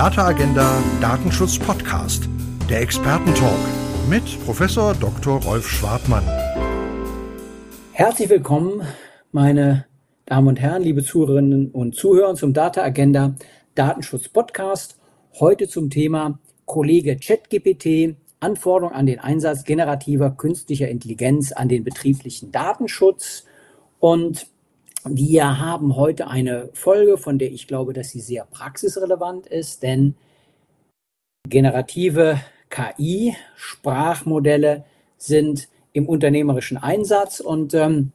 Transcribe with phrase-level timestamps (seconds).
[0.00, 2.26] Data Agenda Datenschutz Podcast,
[2.70, 3.60] der Expertentalk
[4.08, 5.42] mit Professor Dr.
[5.42, 6.24] Rolf Schwartmann.
[7.92, 8.80] Herzlich willkommen,
[9.30, 9.84] meine
[10.24, 13.34] Damen und Herren, liebe Zuhörerinnen und Zuhörer zum Data Agenda
[13.74, 14.98] Datenschutz Podcast.
[15.38, 22.50] Heute zum Thema Kollege ChatGPT, Anforderungen an den Einsatz generativer künstlicher Intelligenz an den betrieblichen
[22.52, 23.44] Datenschutz.
[23.98, 24.46] Und
[25.04, 30.14] wir haben heute eine Folge, von der ich glaube, dass sie sehr praxisrelevant ist, denn
[31.48, 34.84] generative KI, Sprachmodelle
[35.16, 38.12] sind im unternehmerischen Einsatz und ähm,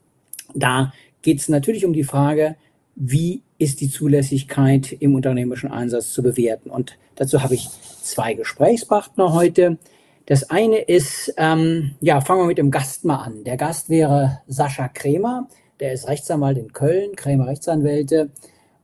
[0.53, 2.55] da geht es natürlich um die Frage,
[2.95, 6.69] wie ist die Zulässigkeit im unternehmerischen Einsatz zu bewerten.
[6.69, 7.69] Und dazu habe ich
[8.01, 9.77] zwei Gesprächspartner heute.
[10.25, 13.43] Das eine ist, ähm, ja, fangen wir mit dem Gast mal an.
[13.43, 15.47] Der Gast wäre Sascha Kremer.
[15.79, 18.29] Der ist Rechtsanwalt in Köln, Krämer Rechtsanwälte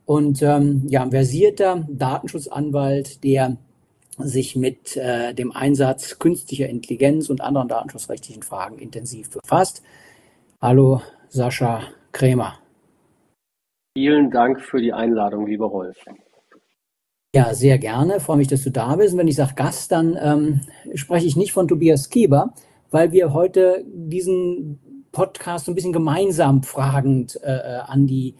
[0.05, 3.57] und ähm, ja, ein versierter Datenschutzanwalt, der
[4.17, 9.83] sich mit äh, dem Einsatz künstlicher Intelligenz und anderen datenschutzrechtlichen Fragen intensiv befasst.
[10.61, 12.59] Hallo, Sascha Krämer.
[13.97, 15.97] Vielen Dank für die Einladung, lieber Rolf.
[17.33, 18.19] Ja, sehr gerne.
[18.19, 19.13] Freue mich, dass du da bist.
[19.13, 20.61] Und wenn ich sage Gast, dann ähm,
[20.95, 22.53] spreche ich nicht von Tobias Keber,
[22.89, 28.35] weil wir heute diesen Podcast so ein bisschen gemeinsam fragend äh, äh, an die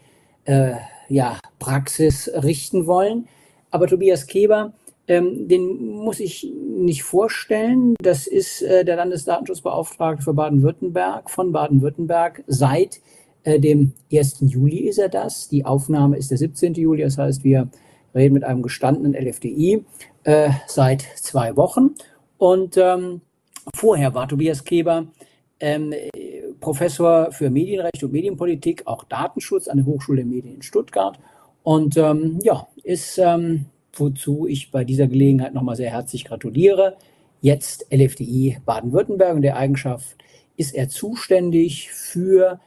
[0.45, 0.73] äh,
[1.09, 3.27] ja, Praxis richten wollen.
[3.69, 4.73] Aber Tobias Keber,
[5.07, 7.95] ähm, den muss ich nicht vorstellen.
[8.01, 12.43] Das ist äh, der Landesdatenschutzbeauftragte für Baden-Württemberg von Baden-Württemberg.
[12.47, 13.01] Seit
[13.43, 14.37] äh, dem 1.
[14.41, 15.49] Juli ist er das.
[15.49, 16.73] Die Aufnahme ist der 17.
[16.75, 17.03] Juli.
[17.03, 17.69] Das heißt, wir
[18.13, 19.85] reden mit einem gestandenen LFDI
[20.23, 21.95] äh, seit zwei Wochen.
[22.37, 23.21] Und ähm,
[23.75, 25.07] vorher war Tobias Keber
[25.59, 25.93] ähm,
[26.61, 31.19] Professor für Medienrecht und Medienpolitik, auch Datenschutz an der Hochschule der Medien in Stuttgart.
[31.63, 36.95] Und ähm, ja, ist, ähm, wozu ich bei dieser Gelegenheit nochmal sehr herzlich gratuliere.
[37.41, 40.15] Jetzt LFDI Baden-Württemberg und der Eigenschaft
[40.55, 42.59] ist er zuständig für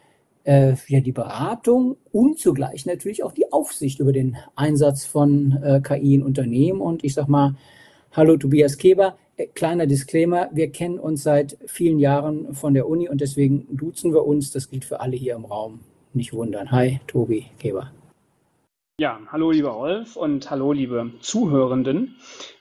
[0.44, 5.80] äh, ja, die Beratung und zugleich natürlich auch die Aufsicht über den Einsatz von äh,
[5.80, 6.80] KI in Unternehmen.
[6.80, 7.54] Und ich sag mal,
[8.12, 9.16] hallo Tobias Keber,
[9.54, 14.24] kleiner Disclaimer, wir kennen uns seit vielen Jahren von der Uni und deswegen duzen wir
[14.24, 14.50] uns.
[14.52, 15.80] Das gilt für alle hier im Raum.
[16.12, 16.70] Nicht wundern.
[16.70, 17.90] Hi, Tobi Keber.
[19.00, 22.16] Ja, hallo lieber Rolf und hallo liebe Zuhörenden.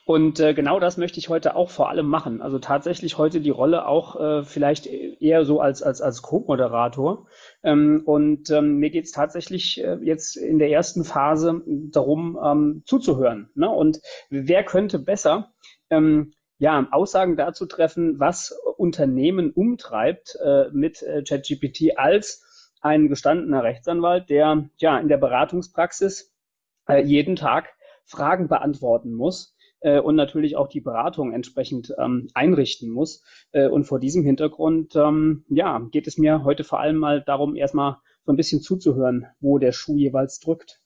[0.05, 2.41] Und äh, genau das möchte ich heute auch vor allem machen.
[2.41, 7.27] Also tatsächlich heute die Rolle auch äh, vielleicht eher so als, als, als Co-Moderator.
[7.61, 12.81] Ähm, und ähm, mir geht es tatsächlich äh, jetzt in der ersten Phase darum, ähm,
[12.87, 13.51] zuzuhören.
[13.53, 13.69] Ne?
[13.69, 14.01] Und
[14.31, 15.53] wer könnte besser
[15.91, 23.63] ähm, ja, Aussagen dazu treffen, was Unternehmen umtreibt äh, mit äh, ChatGPT als ein gestandener
[23.63, 26.33] Rechtsanwalt, der ja in der Beratungspraxis
[26.87, 27.73] äh, jeden Tag
[28.05, 33.23] Fragen beantworten muss äh, und natürlich auch die Beratung entsprechend ähm, einrichten muss.
[33.51, 37.55] Äh, und vor diesem Hintergrund, ähm, ja, geht es mir heute vor allem mal darum,
[37.55, 40.81] erstmal so ein bisschen zuzuhören, wo der Schuh jeweils drückt.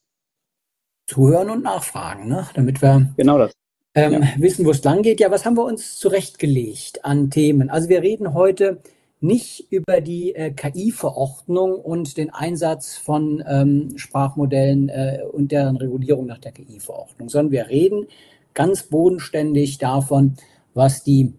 [1.05, 2.47] Zuhören und nachfragen, ne?
[2.53, 3.53] damit wir genau das
[3.97, 4.27] ähm, ja.
[4.37, 5.19] wissen, wo es lang geht.
[5.19, 7.69] Ja, was haben wir uns zurechtgelegt an Themen?
[7.69, 8.79] Also wir reden heute
[9.19, 16.27] nicht über die äh, KI-Verordnung und den Einsatz von ähm, Sprachmodellen äh, und deren Regulierung
[16.27, 18.05] nach der KI-Verordnung, sondern wir reden
[18.53, 20.35] ganz bodenständig davon,
[20.75, 21.33] was die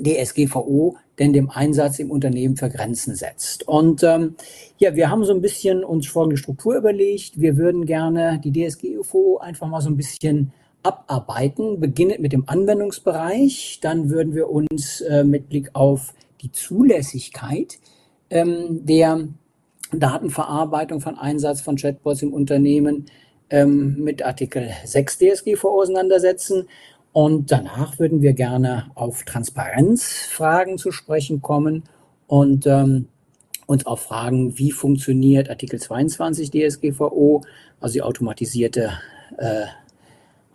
[0.00, 3.66] DSGVO denn dem Einsatz im Unternehmen für Grenzen setzt.
[3.66, 4.36] Und ähm,
[4.78, 7.40] ja, wir haben so ein bisschen uns folgende Struktur überlegt.
[7.40, 10.52] Wir würden gerne die DSGVO einfach mal so ein bisschen
[10.88, 13.80] abarbeiten, beginnend mit dem Anwendungsbereich.
[13.82, 17.78] Dann würden wir uns äh, mit Blick auf die Zulässigkeit
[18.30, 19.28] ähm, der
[19.92, 23.06] Datenverarbeitung von Einsatz von Chatbots im Unternehmen
[23.50, 26.68] ähm, mit Artikel 6 DSGVO auseinandersetzen.
[27.12, 31.84] Und danach würden wir gerne auf Transparenzfragen zu sprechen kommen
[32.26, 33.08] und ähm,
[33.66, 37.42] uns auch fragen, wie funktioniert Artikel 22 DSGVO,
[37.80, 38.92] also die automatisierte
[39.36, 39.66] äh,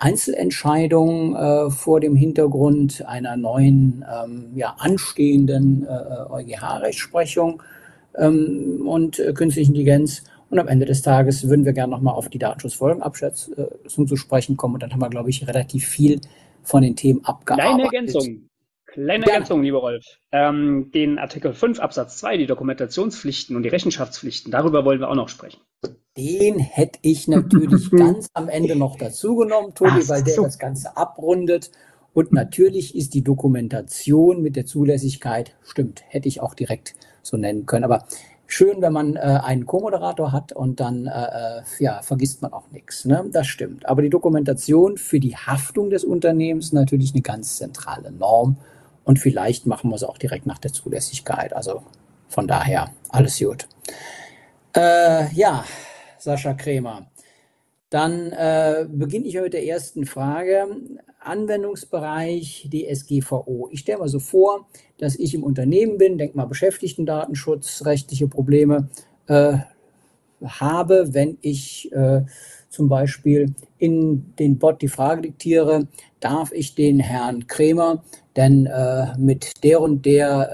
[0.04, 7.64] Einzelentscheidung äh, vor dem Hintergrund einer neuen, ähm, ja, anstehenden äh, EuGH-Rechtsprechung
[8.18, 10.24] ähm, und äh, künstliche Intelligenz.
[10.50, 14.74] Und am Ende des Tages würden wir gerne nochmal auf die Datenschutzfolgenabschätzung zu sprechen kommen.
[14.74, 16.20] Und dann haben wir, glaube ich, relativ viel
[16.64, 17.74] von den Themen abgearbeitet.
[17.74, 18.50] Kleine Ergänzung.
[18.94, 19.26] Kleine.
[19.26, 20.06] Ergänzung, lieber Rolf.
[20.32, 25.16] Ähm, den Artikel 5 Absatz 2, die Dokumentationspflichten und die Rechenschaftspflichten, darüber wollen wir auch
[25.16, 25.62] noch sprechen.
[26.16, 30.44] Den hätte ich natürlich ganz am Ende noch dazu genommen, Tobi, Ach, weil der so.
[30.44, 31.72] das Ganze abrundet.
[32.14, 36.94] Und natürlich ist die Dokumentation mit der Zulässigkeit, stimmt, hätte ich auch direkt
[37.24, 37.86] so nennen können.
[37.86, 38.06] Aber
[38.46, 42.70] schön, wenn man äh, einen Co-Moderator hat und dann äh, äh, ja, vergisst man auch
[42.70, 43.06] nichts.
[43.06, 43.26] Ne?
[43.32, 43.88] Das stimmt.
[43.88, 48.58] Aber die Dokumentation für die Haftung des Unternehmens natürlich eine ganz zentrale Norm.
[49.04, 51.54] Und vielleicht machen wir es auch direkt nach der Zulässigkeit.
[51.54, 51.84] Also
[52.28, 53.68] von daher alles gut.
[54.76, 55.66] Äh, ja,
[56.18, 57.08] Sascha Kremer.
[57.90, 60.68] Dann äh, beginne ich mit der ersten Frage.
[61.20, 63.70] Anwendungsbereich DSGVO.
[63.72, 64.68] Ich stelle mir so vor,
[64.98, 68.90] dass ich im Unternehmen bin, denke mal Beschäftigtendatenschutz, rechtliche Probleme
[69.28, 69.58] äh,
[70.44, 72.24] habe, wenn ich äh,
[72.70, 75.88] zum Beispiel in den Bot die Frage diktiere,
[76.20, 78.04] darf ich den Herrn Krämer
[78.36, 80.50] denn äh, mit der und der,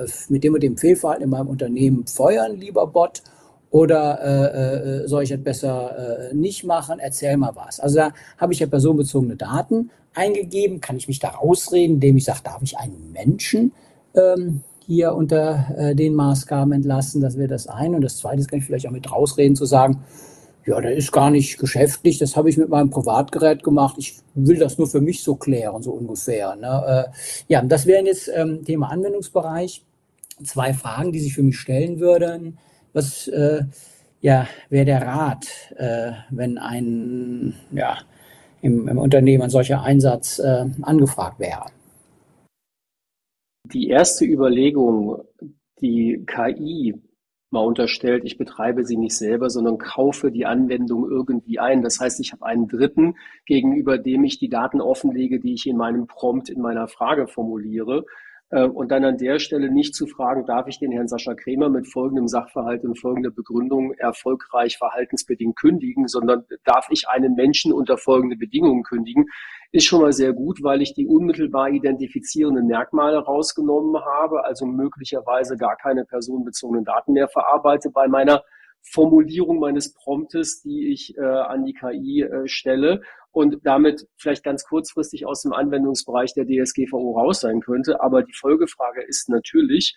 [0.00, 3.22] äh, äh, mit dem und dem Fehlverhalten in meinem Unternehmen feuern, lieber Bot?
[3.70, 6.98] Oder äh, äh, soll ich das besser äh, nicht machen?
[6.98, 7.80] Erzähl mal was.
[7.80, 10.80] Also da habe ich ja personenbezogene Daten eingegeben.
[10.80, 13.72] Kann ich mich da rausreden, indem ich sage, darf ich einen Menschen
[14.14, 17.20] ähm, hier unter äh, den Maßgaben entlassen?
[17.20, 17.96] Das wäre das eine.
[17.96, 20.04] Und das zweite ist, kann ich vielleicht auch mit rausreden, zu sagen,
[20.66, 23.96] ja, der ist gar nicht geschäftlich, das habe ich mit meinem Privatgerät gemacht.
[23.98, 26.56] Ich will das nur für mich so klären, so ungefähr.
[26.56, 27.06] Ne?
[27.08, 27.12] Äh,
[27.48, 29.84] ja, das wären jetzt ähm, Thema Anwendungsbereich.
[30.42, 32.58] Zwei Fragen, die sich für mich stellen würden.
[32.92, 33.62] Was äh,
[34.20, 35.46] ja, wäre der Rat,
[35.76, 37.98] äh, wenn ein, ja,
[38.60, 41.66] im, im Unternehmen ein solcher Einsatz äh, angefragt wäre?
[43.72, 45.22] Die erste Überlegung,
[45.80, 46.94] die KI
[47.50, 51.82] mal unterstellt, ich betreibe sie nicht selber, sondern kaufe die Anwendung irgendwie ein.
[51.82, 55.76] Das heißt, ich habe einen Dritten, gegenüber dem ich die Daten offenlege, die ich in
[55.76, 58.04] meinem Prompt, in meiner Frage formuliere.
[58.50, 61.68] Äh, und dann an der Stelle nicht zu fragen, darf ich den Herrn Sascha Kremer
[61.68, 67.98] mit folgendem Sachverhalt und folgender Begründung erfolgreich verhaltensbedingt kündigen, sondern darf ich einen Menschen unter
[67.98, 69.26] folgende Bedingungen kündigen,
[69.72, 75.56] ist schon mal sehr gut, weil ich die unmittelbar identifizierenden Merkmale rausgenommen habe, also möglicherweise
[75.56, 78.42] gar keine personenbezogenen Daten mehr verarbeite bei meiner
[78.82, 83.02] Formulierung meines Promptes, die ich äh, an die KI äh, stelle
[83.36, 88.00] und damit vielleicht ganz kurzfristig aus dem Anwendungsbereich der DSGVO raus sein könnte.
[88.00, 89.94] Aber die Folgefrage ist natürlich,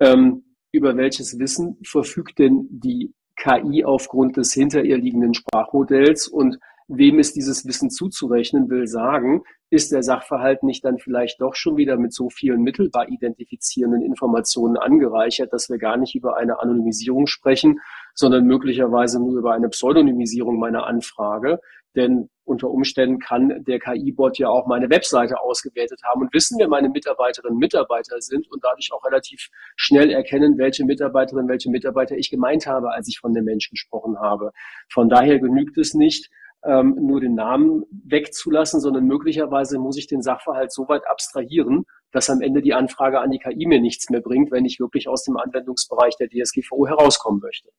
[0.00, 0.42] ähm,
[0.72, 6.58] über welches Wissen verfügt denn die KI aufgrund des hinter ihr liegenden Sprachmodells und
[6.88, 11.76] wem ist dieses Wissen zuzurechnen, will sagen, ist der Sachverhalt nicht dann vielleicht doch schon
[11.76, 17.28] wieder mit so vielen mittelbar identifizierenden Informationen angereichert, dass wir gar nicht über eine Anonymisierung
[17.28, 17.78] sprechen,
[18.14, 21.60] sondern möglicherweise nur über eine Pseudonymisierung meiner Anfrage.
[21.96, 26.68] Denn unter Umständen kann der KI-Bot ja auch meine Webseite ausgewertet haben und wissen, wer
[26.68, 32.16] meine Mitarbeiterinnen und Mitarbeiter sind und dadurch auch relativ schnell erkennen, welche Mitarbeiterinnen, welche Mitarbeiter
[32.16, 34.52] ich gemeint habe, als ich von dem Menschen gesprochen habe.
[34.92, 36.30] Von daher genügt es nicht,
[36.64, 42.28] ähm, nur den Namen wegzulassen, sondern möglicherweise muss ich den Sachverhalt so weit abstrahieren, dass
[42.28, 45.24] am Ende die Anfrage an die KI mir nichts mehr bringt, wenn ich wirklich aus
[45.24, 47.70] dem Anwendungsbereich der DSGVO herauskommen möchte.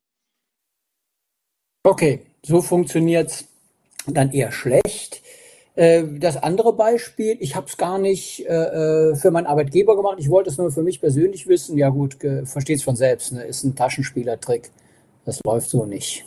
[1.84, 3.51] Okay, so funktioniert's
[4.06, 5.22] dann eher schlecht.
[5.74, 10.16] Äh, das andere Beispiel, ich habe es gar nicht äh, äh, für meinen Arbeitgeber gemacht,
[10.18, 11.78] ich wollte es nur für mich persönlich wissen.
[11.78, 13.44] Ja gut, versteht es von selbst, ne?
[13.44, 14.70] ist ein Taschenspielertrick.
[15.24, 16.26] Das läuft so nicht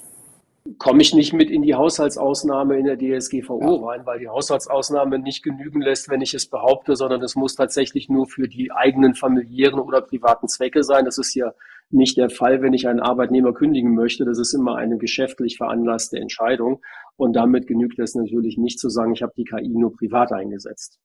[0.77, 3.87] komme ich nicht mit in die Haushaltsausnahme in der DSGVO ja.
[3.87, 8.09] rein, weil die Haushaltsausnahme nicht genügen lässt, wenn ich es behaupte, sondern es muss tatsächlich
[8.09, 11.05] nur für die eigenen familiären oder privaten Zwecke sein.
[11.05, 11.53] Das ist ja
[11.91, 14.25] nicht der Fall, wenn ich einen Arbeitnehmer kündigen möchte.
[14.25, 16.81] Das ist immer eine geschäftlich veranlasste Entscheidung.
[17.15, 20.99] Und damit genügt es natürlich nicht zu sagen, ich habe die KI nur privat eingesetzt.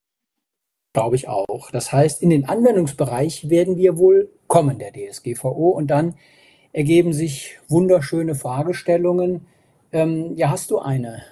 [0.95, 1.71] Glaube ich auch.
[1.71, 6.17] Das heißt, in den Anwendungsbereich werden wir wohl kommen, der DSGVO, und dann
[6.73, 9.47] ergeben sich wunderschöne Fragestellungen.
[9.93, 11.23] Ähm, ja, hast du eine,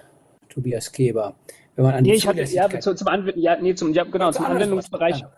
[0.49, 1.35] Tobias Keber?
[1.75, 4.03] Wenn man an die nee, ich hatte, ja, zum, zum, Anw ja, nee, zum, ja,
[4.03, 5.19] genau, zum Anwendungsbereich.
[5.19, 5.31] Ja,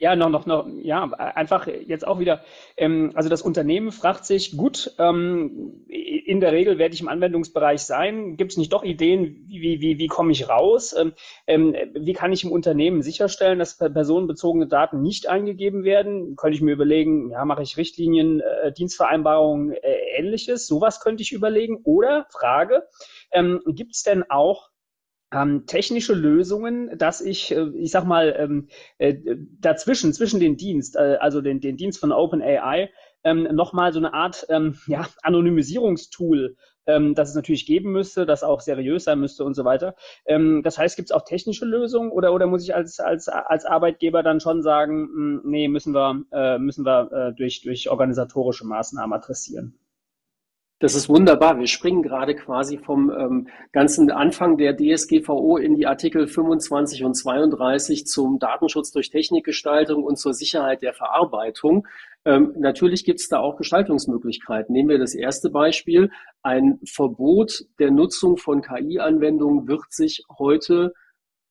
[0.00, 2.42] noch, noch, noch, ja, einfach jetzt auch wieder,
[2.76, 7.82] ähm, also das Unternehmen fragt sich, gut, ähm, in der Regel werde ich im Anwendungsbereich
[7.82, 8.36] sein.
[8.36, 10.94] Gibt es nicht doch Ideen, wie, wie, wie komme ich raus?
[10.98, 11.14] Ähm,
[11.46, 16.36] ähm, wie kann ich im Unternehmen sicherstellen, dass personenbezogene Daten nicht eingegeben werden?
[16.36, 20.66] Könnte ich mir überlegen, ja, mache ich Richtlinien, äh, Dienstvereinbarungen, äh, ähnliches?
[20.66, 21.80] Sowas könnte ich überlegen.
[21.84, 22.84] Oder Frage,
[23.32, 24.67] ähm, gibt es denn auch
[25.32, 28.68] ähm, technische Lösungen, dass ich, äh, ich sag mal, ähm,
[28.98, 29.16] äh,
[29.60, 32.90] dazwischen, zwischen den Dienst, äh, also den, den Dienst von OpenAI,
[33.24, 36.56] ähm, nochmal so eine Art ähm, ja, Anonymisierungstool,
[36.86, 39.94] ähm, das es natürlich geben müsste, das auch seriös sein müsste und so weiter.
[40.24, 43.66] Ähm, das heißt, gibt es auch technische Lösungen oder, oder muss ich als, als, als
[43.66, 47.90] Arbeitgeber dann schon sagen, mh, hm, nee, müssen wir, äh, müssen wir äh, durch, durch
[47.90, 49.78] organisatorische Maßnahmen adressieren?
[50.80, 51.58] Das ist wunderbar.
[51.58, 57.14] Wir springen gerade quasi vom ähm, ganzen Anfang der DSGVO in die Artikel 25 und
[57.14, 61.88] 32 zum Datenschutz durch Technikgestaltung und zur Sicherheit der Verarbeitung.
[62.24, 64.72] Ähm, natürlich gibt es da auch Gestaltungsmöglichkeiten.
[64.72, 66.12] Nehmen wir das erste Beispiel.
[66.42, 70.94] Ein Verbot der Nutzung von KI-Anwendungen wird sich heute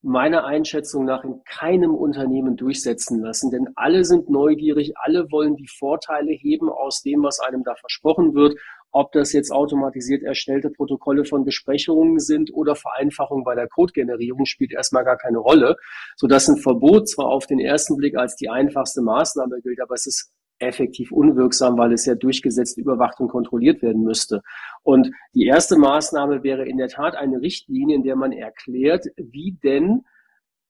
[0.02, 5.68] meiner Einschätzung nach in keinem Unternehmen durchsetzen lassen, denn alle sind neugierig, alle wollen die
[5.68, 8.56] Vorteile heben aus dem, was einem da versprochen wird
[8.92, 14.74] ob das jetzt automatisiert erstellte Protokolle von Besprechungen sind oder Vereinfachung bei der Codegenerierung, spielt
[14.74, 15.76] erstmal gar keine Rolle,
[16.16, 20.08] sodass ein Verbot zwar auf den ersten Blick als die einfachste Maßnahme gilt, aber es
[20.08, 24.42] ist effektiv unwirksam, weil es ja durchgesetzt, überwacht und kontrolliert werden müsste.
[24.84, 29.58] Und die erste Maßnahme wäre in der Tat eine Richtlinie, in der man erklärt, wie
[29.64, 30.04] denn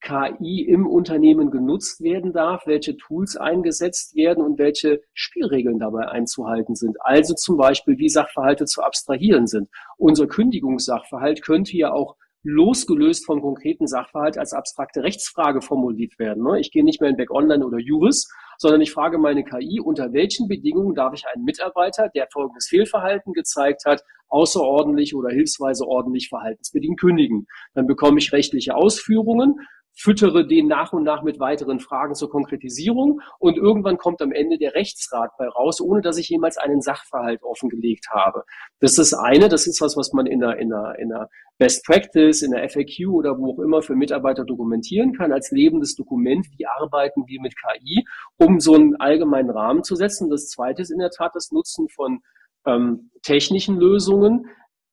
[0.07, 6.75] KI im Unternehmen genutzt werden darf, welche Tools eingesetzt werden und welche Spielregeln dabei einzuhalten
[6.75, 6.95] sind.
[7.01, 9.67] Also zum Beispiel, wie Sachverhalte zu abstrahieren sind.
[9.97, 16.43] Unser Kündigungssachverhalt könnte ja auch losgelöst vom konkreten Sachverhalt als abstrakte Rechtsfrage formuliert werden.
[16.43, 16.61] Ne?
[16.61, 20.13] Ich gehe nicht mehr in Back Online oder Juris, sondern ich frage meine KI, unter
[20.13, 26.29] welchen Bedingungen darf ich einen Mitarbeiter, der folgendes Fehlverhalten gezeigt hat, außerordentlich oder hilfsweise ordentlich
[26.29, 27.47] verhaltensbedingt kündigen.
[27.73, 29.55] Dann bekomme ich rechtliche Ausführungen
[29.97, 34.57] füttere den nach und nach mit weiteren Fragen zur Konkretisierung und irgendwann kommt am Ende
[34.57, 38.43] der Rechtsrat bei raus, ohne dass ich jemals einen Sachverhalt offengelegt habe.
[38.79, 41.83] Das ist eine, das ist was, was man in einer, in einer, in einer Best
[41.85, 46.45] Practice, in der FAQ oder wo auch immer für Mitarbeiter dokumentieren kann als lebendes Dokument,
[46.55, 48.05] wie arbeiten wir mit KI,
[48.37, 50.29] um so einen allgemeinen Rahmen zu setzen.
[50.29, 52.19] Das zweite ist in der Tat das Nutzen von
[52.67, 54.45] ähm, technischen Lösungen,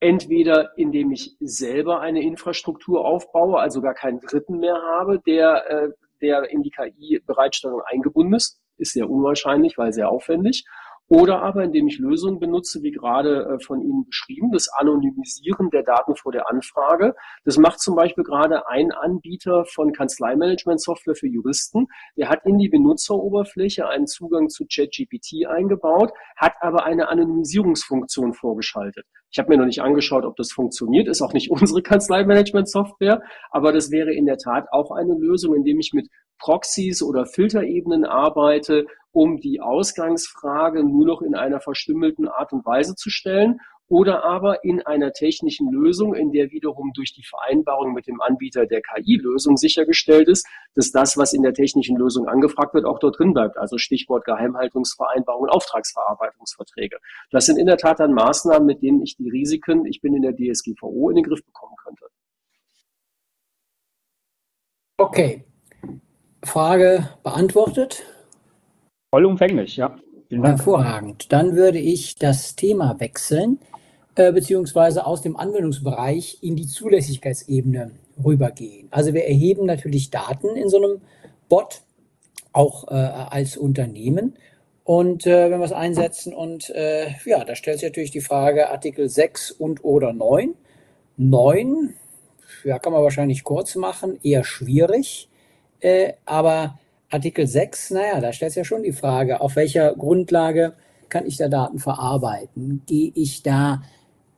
[0.05, 5.89] entweder indem ich selber eine Infrastruktur aufbaue, also gar keinen Dritten mehr habe, der, äh,
[6.21, 10.67] der in die KI-Bereitstellung eingebunden ist, ist sehr unwahrscheinlich, weil sehr aufwendig,
[11.09, 15.83] oder aber indem ich Lösungen benutze, wie gerade äh, von Ihnen beschrieben, das Anonymisieren der
[15.83, 17.15] Daten vor der Anfrage.
[17.45, 21.87] Das macht zum Beispiel gerade ein Anbieter von Kanzleimanagement-Software für Juristen.
[22.17, 29.05] Der hat in die Benutzeroberfläche einen Zugang zu ChatGPT eingebaut, hat aber eine Anonymisierungsfunktion vorgeschaltet.
[29.31, 31.09] Ich habe mir noch nicht angeschaut, ob das funktioniert.
[31.09, 33.21] Ist auch nicht unsere Kanzleimanagement-Software,
[33.51, 38.05] aber das wäre in der Tat auch eine Lösung, indem ich mit Proxys oder Filterebenen
[38.05, 44.25] arbeite, um die Ausgangsfrage nur noch in einer verstümmelten Art und Weise zu stellen oder
[44.25, 48.81] aber in einer technischen Lösung, in der wiederum durch die Vereinbarung mit dem Anbieter der
[48.81, 53.35] KI-Lösung sichergestellt ist, dass das, was in der technischen Lösung angefragt wird, auch dort drin
[53.35, 53.59] bleibt.
[53.59, 56.99] Also Stichwort Geheimhaltungsvereinbarung Auftragsverarbeitungsverträge.
[57.31, 60.23] Das sind in der Tat dann Maßnahmen, mit denen ich die Risiken, ich bin in
[60.23, 62.07] der DSGVO, in den Griff bekommen könnte.
[64.97, 65.45] Okay.
[66.45, 68.03] Frage beantwortet.
[69.11, 69.97] Vollumfänglich, ja.
[70.31, 71.33] Hervorragend.
[71.33, 73.59] Dann würde ich das Thema wechseln,
[74.17, 77.93] äh, beziehungsweise aus dem Anwendungsbereich in die Zulässigkeitsebene
[78.25, 78.89] rübergehen.
[78.91, 81.01] Also wir erheben natürlich Daten in so einem
[81.49, 81.83] Bot,
[82.53, 84.37] auch äh, als Unternehmen.
[84.85, 88.71] Und äh, wenn wir es einsetzen und äh, ja, da stellt sich natürlich die Frage
[88.71, 90.55] Artikel 6 und oder 9.
[91.17, 91.95] 9,
[92.65, 95.29] ja, kann man wahrscheinlich kurz machen, eher schwierig,
[95.85, 96.79] äh, aber
[97.11, 100.73] Artikel 6, naja, da stellt sich ja schon die Frage, auf welcher Grundlage
[101.11, 102.83] kann ich da Daten verarbeiten?
[102.87, 103.83] Gehe ich da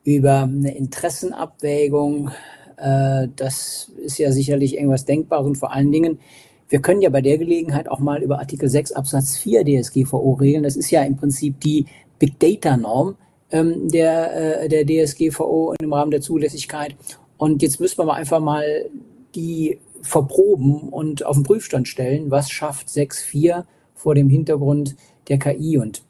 [0.03, 2.31] über eine Interessenabwägung?
[2.75, 6.19] Äh, das ist ja sicherlich irgendwas Denkbares und vor allen Dingen,
[6.67, 10.63] wir können ja bei der Gelegenheit auch mal über Artikel 6 Absatz 4 DSGVO regeln.
[10.63, 11.85] Das ist ja im Prinzip die
[12.19, 13.15] Big Data Norm
[13.51, 16.97] ähm, der, äh, der DSGVO im Rahmen der Zulässigkeit.
[17.37, 18.65] Und jetzt müssen wir mal einfach mal
[19.33, 24.95] die verproben und auf den Prüfstand stellen, was schafft 6.4 vor dem Hintergrund
[25.27, 25.77] der KI.
[25.77, 26.03] Und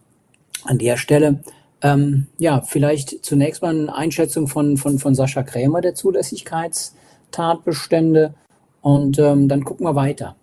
[0.64, 1.42] an der Stelle,
[1.82, 8.34] ähm, ja, vielleicht zunächst mal eine Einschätzung von, von, von Sascha Krämer der Zulässigkeitstatbestände
[8.82, 10.36] und ähm, dann gucken wir weiter.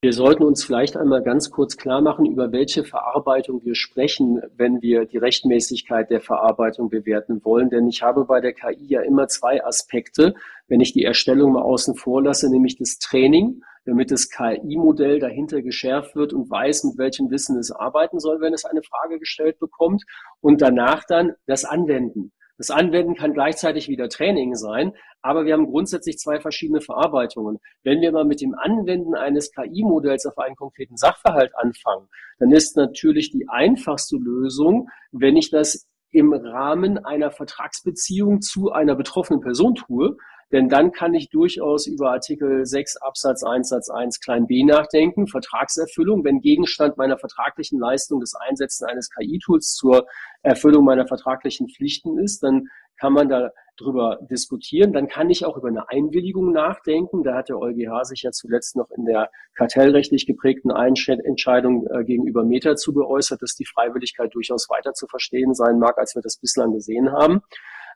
[0.00, 4.80] Wir sollten uns vielleicht einmal ganz kurz klar machen, über welche Verarbeitung wir sprechen, wenn
[4.80, 7.68] wir die Rechtmäßigkeit der Verarbeitung bewerten wollen.
[7.68, 10.34] Denn ich habe bei der KI ja immer zwei Aspekte,
[10.68, 15.62] wenn ich die Erstellung mal außen vor lasse, nämlich das Training, damit das KI-Modell dahinter
[15.62, 19.58] geschärft wird und weiß, mit welchem Wissen es arbeiten soll, wenn es eine Frage gestellt
[19.58, 20.04] bekommt.
[20.40, 22.30] Und danach dann das Anwenden.
[22.58, 27.58] Das Anwenden kann gleichzeitig wieder Training sein, aber wir haben grundsätzlich zwei verschiedene Verarbeitungen.
[27.84, 32.08] Wenn wir mal mit dem Anwenden eines KI-Modells auf einen konkreten Sachverhalt anfangen,
[32.40, 38.96] dann ist natürlich die einfachste Lösung, wenn ich das im Rahmen einer Vertragsbeziehung zu einer
[38.96, 40.16] betroffenen Person tue,
[40.52, 45.26] Denn dann kann ich durchaus über Artikel 6 Absatz 1 Satz 1 klein b nachdenken.
[45.26, 50.06] Vertragserfüllung, wenn Gegenstand meiner vertraglichen Leistung das Einsetzen eines KI-Tools zur
[50.42, 54.92] Erfüllung meiner vertraglichen Pflichten ist, dann kann man da drüber diskutieren.
[54.92, 57.22] Dann kann ich auch über eine Einwilligung nachdenken.
[57.22, 62.44] Da hat der EuGH sich ja zuletzt noch in der kartellrechtlich geprägten Entscheidung äh, gegenüber
[62.44, 66.38] Meta zu geäußert, dass die Freiwilligkeit durchaus weiter zu verstehen sein mag, als wir das
[66.38, 67.42] bislang gesehen haben.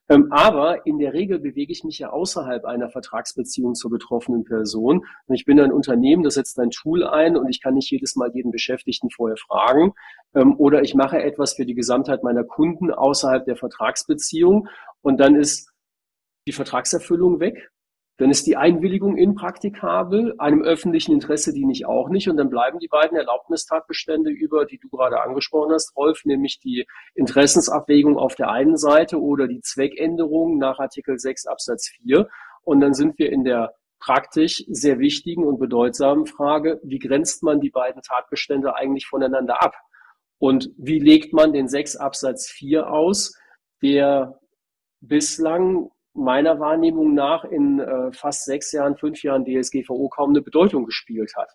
[0.08, 5.04] Ähm, aber in der Regel bewege ich mich ja außerhalb einer Vertragsbeziehung zur betroffenen Person.
[5.28, 8.30] Ich bin ein Unternehmen, das setzt ein Tool ein und ich kann nicht jedes Mal
[8.34, 9.92] jeden Beschäftigten vorher fragen.
[10.34, 14.68] Ähm, oder ich mache etwas für die Gesamtheit meiner Kunden außerhalb der Vertragsbeziehung
[15.02, 15.72] und dann ist
[16.46, 17.71] die Vertragserfüllung weg.
[18.22, 22.78] Dann ist die Einwilligung impraktikabel, einem öffentlichen Interesse diene ich auch nicht und dann bleiben
[22.78, 26.86] die beiden Erlaubnistatbestände über, die du gerade angesprochen hast, Rolf, nämlich die
[27.16, 32.28] Interessensabwägung auf der einen Seite oder die Zweckänderung nach Artikel 6 Absatz 4
[32.62, 37.58] und dann sind wir in der praktisch sehr wichtigen und bedeutsamen Frage, wie grenzt man
[37.58, 39.74] die beiden Tatbestände eigentlich voneinander ab?
[40.38, 43.36] Und wie legt man den 6 Absatz 4 aus,
[43.82, 44.38] der
[45.00, 50.84] bislang meiner Wahrnehmung nach in äh, fast sechs Jahren, fünf Jahren DSGVO kaum eine Bedeutung
[50.84, 51.50] gespielt hat.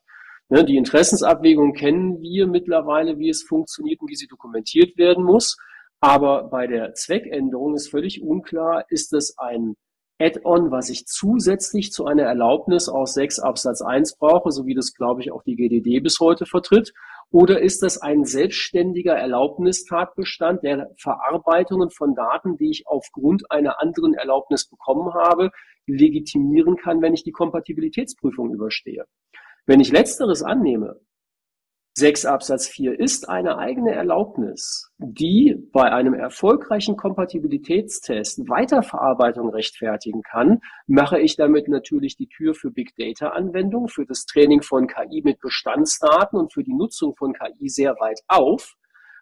[0.49, 5.57] Ne, die Interessensabwägung kennen wir mittlerweile, wie es funktioniert und wie sie dokumentiert werden muss.
[5.99, 9.75] Aber bei der Zweckänderung ist völlig unklar, ist es ein
[10.19, 14.93] Add-on, was ich zusätzlich zu einer Erlaubnis aus 6 Absatz 1 brauche, so wie das,
[14.93, 16.93] glaube ich, auch die GDD bis heute vertritt,
[17.31, 24.13] oder ist das ein selbstständiger Erlaubnistatbestand der Verarbeitungen von Daten, die ich aufgrund einer anderen
[24.13, 25.51] Erlaubnis bekommen habe,
[25.85, 29.05] legitimieren kann, wenn ich die Kompatibilitätsprüfung überstehe?
[29.65, 31.01] Wenn ich letzteres annehme,
[31.97, 40.59] 6 Absatz 4 ist eine eigene Erlaubnis, die bei einem erfolgreichen Kompatibilitätstest Weiterverarbeitung rechtfertigen kann,
[40.85, 45.23] mache ich damit natürlich die Tür für Big Data Anwendungen, für das Training von KI
[45.23, 48.75] mit Bestandsdaten und für die Nutzung von KI sehr weit auf,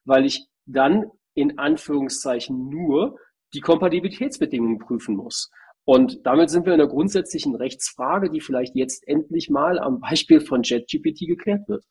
[0.03, 3.17] weil ich dann in Anführungszeichen nur
[3.53, 5.49] die Kompatibilitätsbedingungen prüfen muss.
[5.85, 10.41] Und damit sind wir in einer grundsätzlichen Rechtsfrage, die vielleicht jetzt endlich mal am Beispiel
[10.41, 11.85] von JetGPT geklärt wird.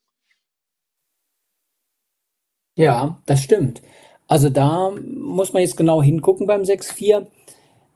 [2.76, 3.82] Ja, das stimmt.
[4.26, 7.26] Also da muss man jetzt genau hingucken beim 6.4,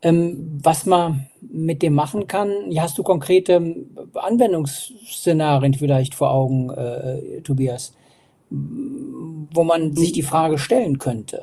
[0.02, 2.70] ähm, was man mit dem machen kann.
[2.70, 3.74] Ja, hast du konkrete
[4.14, 7.94] Anwendungsszenarien vielleicht vor Augen, äh, Tobias,
[8.50, 11.42] wo man sich die Frage stellen könnte?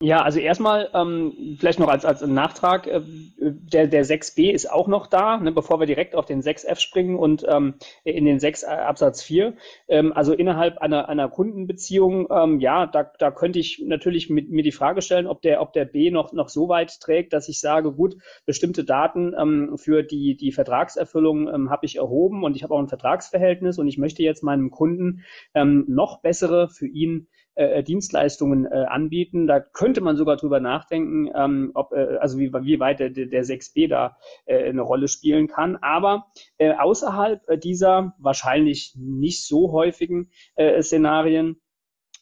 [0.00, 3.00] Ja, also erstmal ähm, vielleicht noch als, als Nachtrag, äh,
[3.36, 7.18] der, der 6b ist auch noch da, ne, bevor wir direkt auf den 6f springen
[7.18, 9.56] und ähm, in den 6 äh, Absatz 4.
[9.88, 14.62] Ähm, also innerhalb einer, einer Kundenbeziehung, ähm, ja, da, da könnte ich natürlich mit, mir
[14.62, 17.58] die Frage stellen, ob der, ob der B noch, noch so weit trägt, dass ich
[17.58, 18.14] sage, gut,
[18.46, 22.78] bestimmte Daten ähm, für die, die Vertragserfüllung ähm, habe ich erhoben und ich habe auch
[22.78, 27.26] ein Vertragsverhältnis und ich möchte jetzt meinem Kunden ähm, noch bessere für ihn
[27.58, 29.46] äh, Dienstleistungen äh, anbieten.
[29.46, 33.44] Da könnte man sogar drüber nachdenken, ähm, ob, äh, also wie, wie weit der, der
[33.44, 34.16] 6b da
[34.46, 35.76] äh, eine Rolle spielen kann.
[35.76, 36.26] Aber
[36.58, 41.60] äh, außerhalb dieser wahrscheinlich nicht so häufigen äh, Szenarien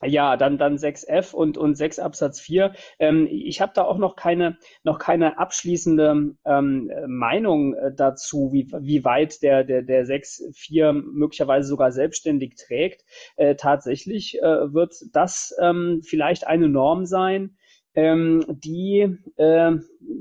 [0.04, 2.72] ja, dann, dann 6f und, und 6 Absatz 4.
[2.98, 8.70] Ähm, ich habe da auch noch keine, noch keine abschließende ähm, Meinung äh, dazu, wie,
[8.80, 13.04] wie weit der, der, der 6.4 möglicherweise sogar selbstständig trägt.
[13.36, 17.56] Äh, tatsächlich äh, wird das ähm, vielleicht eine Norm sein,
[17.94, 19.72] ähm, die äh,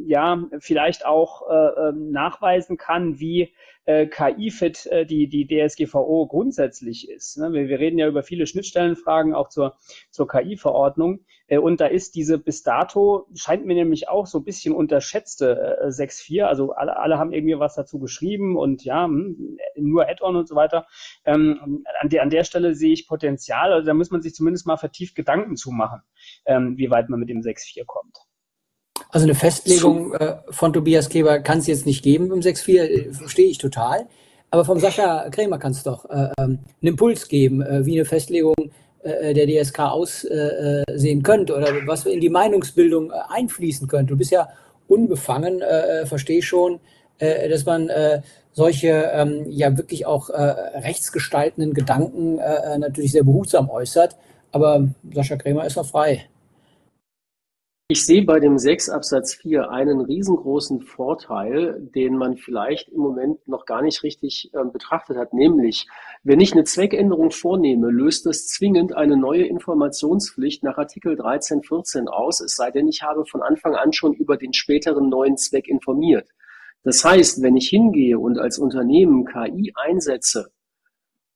[0.05, 3.53] ja vielleicht auch äh, ähm, nachweisen kann, wie
[3.85, 7.37] äh, KI-fit äh, die, die DSGVO grundsätzlich ist.
[7.37, 7.53] Ne?
[7.53, 9.77] Wir, wir reden ja über viele Schnittstellenfragen auch zur,
[10.09, 11.25] zur KI-Verordnung.
[11.47, 15.79] Äh, und da ist diese bis dato, scheint mir nämlich auch so ein bisschen unterschätzte
[15.81, 16.43] äh, 6.4.
[16.43, 20.55] Also alle, alle haben irgendwie was dazu geschrieben und ja, hm, nur Add-on und so
[20.55, 20.87] weiter.
[21.23, 23.71] Ähm, an, der, an der Stelle sehe ich Potenzial.
[23.71, 26.01] Also da muss man sich zumindest mal vertieft Gedanken zu machen,
[26.45, 28.17] ähm, wie weit man mit dem 6.4 kommt.
[29.15, 33.13] Also eine Festlegung äh, von Tobias Kleber kann es jetzt nicht geben im 6.4, äh,
[33.13, 34.07] verstehe ich total.
[34.51, 38.03] Aber vom Sascha Krämer kann es doch äh, ähm, einen Impuls geben, äh, wie eine
[38.03, 38.55] Festlegung
[39.03, 44.11] äh, der DSK aussehen könnte oder was in die Meinungsbildung äh, einfließen könnte.
[44.11, 44.49] Du bist ja
[44.89, 46.81] unbefangen, äh, verstehe schon,
[47.19, 53.23] äh, dass man äh, solche ähm, ja wirklich auch äh, rechtsgestaltenden Gedanken äh, natürlich sehr
[53.23, 54.17] behutsam äußert.
[54.51, 56.25] Aber Sascha Krämer ist noch frei.
[57.87, 63.47] Ich sehe bei dem 6 Absatz 4 einen riesengroßen Vorteil, den man vielleicht im Moment
[63.47, 65.87] noch gar nicht richtig äh, betrachtet hat, nämlich
[66.23, 72.39] wenn ich eine Zweckänderung vornehme, löst das zwingend eine neue Informationspflicht nach Artikel 13.14 aus,
[72.39, 76.27] es sei denn, ich habe von Anfang an schon über den späteren neuen Zweck informiert.
[76.81, 80.51] Das heißt, wenn ich hingehe und als Unternehmen KI einsetze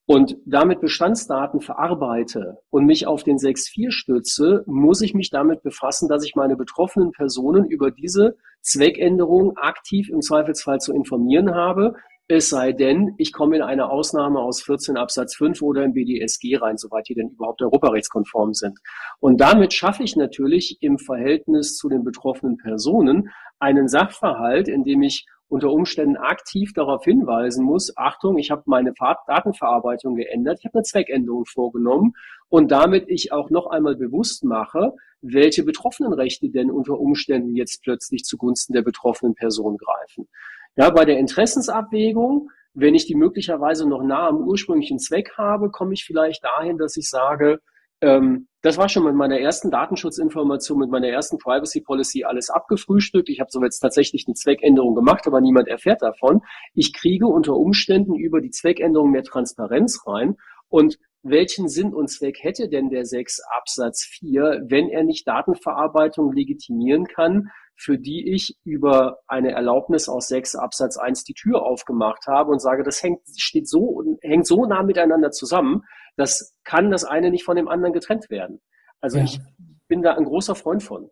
[0.10, 6.10] und damit Bestandsdaten verarbeite und mich auf den 6.4 stütze, muss ich mich damit befassen,
[6.10, 11.94] dass ich meine betroffenen Personen über diese Zweckänderung aktiv im Zweifelsfall zu informieren habe,
[12.28, 16.58] es sei denn, ich komme in eine Ausnahme aus 14 Absatz 5 oder im BDSG
[16.58, 18.80] rein, soweit die denn überhaupt europarechtskonform sind.
[19.20, 25.04] Und damit schaffe ich natürlich im Verhältnis zu den betroffenen Personen einen Sachverhalt, in dem
[25.04, 30.76] ich unter Umständen aktiv darauf hinweisen muss, Achtung, ich habe meine Datenverarbeitung geändert, ich habe
[30.76, 32.14] eine Zweckänderung vorgenommen
[32.50, 38.24] und damit ich auch noch einmal bewusst mache, welche Betroffenenrechte denn unter Umständen jetzt plötzlich
[38.24, 40.28] zugunsten der betroffenen Person greifen.
[40.76, 45.94] Ja, bei der Interessensabwägung, wenn ich die möglicherweise noch nah am ursprünglichen Zweck habe, komme
[45.94, 47.60] ich vielleicht dahin, dass ich sage,
[48.02, 53.30] ähm, das war schon mit meiner ersten Datenschutzinformation, mit meiner ersten Privacy Policy alles abgefrühstückt.
[53.30, 56.42] Ich habe so jetzt tatsächlich eine Zweckänderung gemacht, aber niemand erfährt davon.
[56.74, 60.36] Ich kriege unter Umständen über die Zweckänderung mehr Transparenz rein.
[60.68, 66.32] Und welchen Sinn und Zweck hätte denn der 6 Absatz 4, wenn er nicht Datenverarbeitung
[66.32, 72.28] legitimieren kann, für die ich über eine Erlaubnis aus 6 Absatz 1 die Tür aufgemacht
[72.28, 75.84] habe und sage, das hängt, steht so, hängt so nah miteinander zusammen,
[76.16, 78.62] das kann das eine nicht von dem anderen getrennt werden.
[79.02, 79.24] Also ja.
[79.24, 79.40] ich
[79.88, 81.10] bin da ein großer Freund von.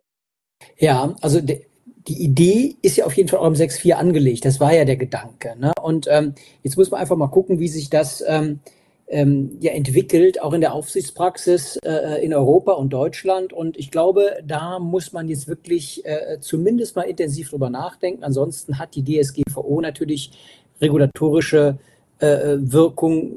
[0.76, 4.44] Ja, also die Idee ist ja auf jeden Fall auch im 6.4 angelegt.
[4.44, 5.54] Das war ja der Gedanke.
[5.58, 5.72] Ne?
[5.80, 8.60] Und ähm, jetzt muss man einfach mal gucken, wie sich das ähm,
[9.08, 13.52] ähm, ja entwickelt, auch in der Aufsichtspraxis äh, in Europa und Deutschland.
[13.52, 18.24] Und ich glaube, da muss man jetzt wirklich äh, zumindest mal intensiv drüber nachdenken.
[18.24, 20.32] Ansonsten hat die DSGVO natürlich
[20.80, 21.78] regulatorische
[22.20, 23.32] äh, Wirkung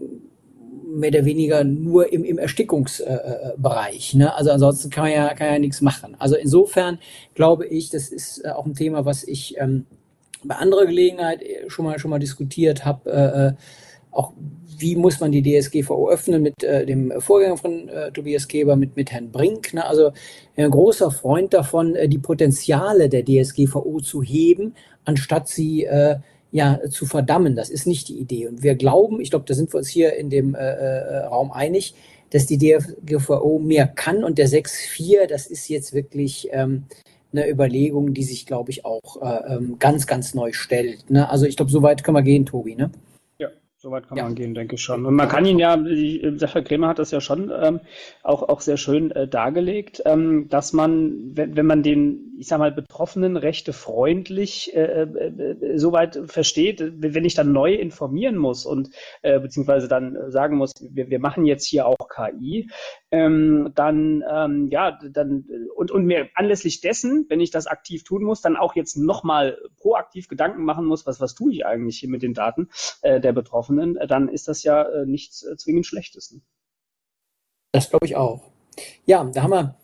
[0.94, 4.14] mehr oder weniger nur im, im Erstickungsbereich.
[4.16, 4.34] Ne?
[4.36, 6.16] Also ansonsten kann man ja, kann ja nichts machen.
[6.20, 7.00] Also insofern
[7.34, 9.86] glaube ich, das ist äh, auch ein Thema, was ich ähm,
[10.44, 13.10] bei anderer Gelegenheit schon mal schon mal diskutiert habe.
[13.10, 13.54] Äh, äh
[14.14, 14.34] auch
[14.82, 18.96] wie muss man die DSGVO öffnen mit äh, dem Vorgänger von äh, Tobias Keber, mit,
[18.96, 19.74] mit Herrn Brink.
[19.74, 19.86] Ne?
[19.86, 20.12] Also
[20.58, 24.76] ein großer Freund davon, äh, die Potenziale der DSGVO zu heben,
[25.06, 26.18] anstatt sie äh,
[26.52, 27.56] ja zu verdammen.
[27.56, 28.48] Das ist nicht die Idee.
[28.48, 31.52] Und wir glauben, ich glaube, da sind wir uns hier in dem äh, äh, Raum
[31.52, 31.96] einig,
[32.30, 36.84] dass die DSGVO mehr kann und der 6.4, das ist jetzt wirklich ähm,
[37.34, 41.10] eine Überlegung, die sich, glaube ich, auch äh, ähm, ganz, ganz neu stellt.
[41.10, 41.30] Ne?
[41.30, 42.76] Also ich glaube, so weit können wir gehen, Tobi.
[42.76, 42.92] Ne?
[43.82, 44.26] Soweit kann ja.
[44.26, 45.08] man gehen, denke ich schon.
[45.08, 47.80] Und man kann ihn ja, die, Sacher Kremer hat das ja schon ähm,
[48.22, 52.58] auch, auch sehr schön äh, dargelegt, ähm, dass man, wenn, wenn man den, ich sag
[52.58, 58.90] mal, Betroffenen Rechte freundlich äh, äh, soweit versteht, wenn ich dann neu informieren muss und
[59.22, 62.72] äh, beziehungsweise dann sagen muss, wir, wir machen jetzt hier auch KI,
[63.12, 68.24] ähm, dann ähm, ja, dann und, und mir anlässlich dessen, wenn ich das aktiv tun
[68.24, 72.10] muss, dann auch jetzt nochmal proaktiv Gedanken machen muss, was, was tue ich eigentlich hier
[72.10, 72.70] mit den Daten
[73.04, 76.32] äh, der Betroffenen äh, dann ist das ja äh, nichts äh, zwingend Schlechtes.
[76.32, 76.42] Ne?
[77.72, 78.42] Das glaube ich auch.
[79.06, 79.76] Ja, da haben wir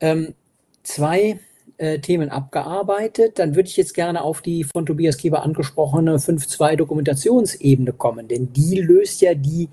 [0.00, 0.34] ähm,
[0.82, 1.40] zwei
[1.78, 3.38] äh, Themen abgearbeitet.
[3.38, 8.52] Dann würde ich jetzt gerne auf die von Tobias Keber angesprochene 5.2 Dokumentationsebene kommen, denn
[8.52, 9.68] die löst ja die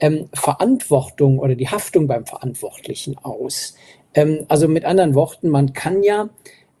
[0.00, 3.74] ähm, Verantwortung oder die Haftung beim Verantwortlichen aus.
[4.14, 6.30] Ähm, also mit anderen Worten, man kann ja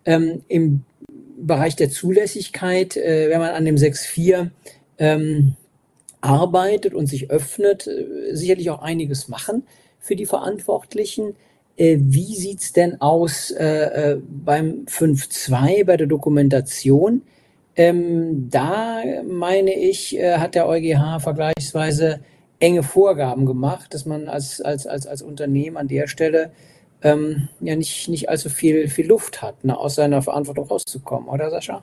[0.04, 0.84] ähm, im
[1.36, 4.50] Bereich der Zulässigkeit, äh, wenn man an dem 6.4
[4.98, 5.54] ähm,
[6.20, 9.64] arbeitet und sich öffnet, äh, sicherlich auch einiges machen
[9.98, 11.36] für die Verantwortlichen.
[11.80, 17.22] Äh, wie sieht's denn aus äh, beim 5.2 bei der Dokumentation?
[17.74, 22.20] Ähm, da meine ich, hat der EuGH vergleichsweise
[22.58, 26.50] enge Vorgaben gemacht, dass man als, als, als, als Unternehmen an der Stelle
[27.00, 31.48] ähm, ja nicht, nicht allzu viel, viel Luft hat, ne, aus seiner Verantwortung rauszukommen, oder
[31.48, 31.82] Sascha?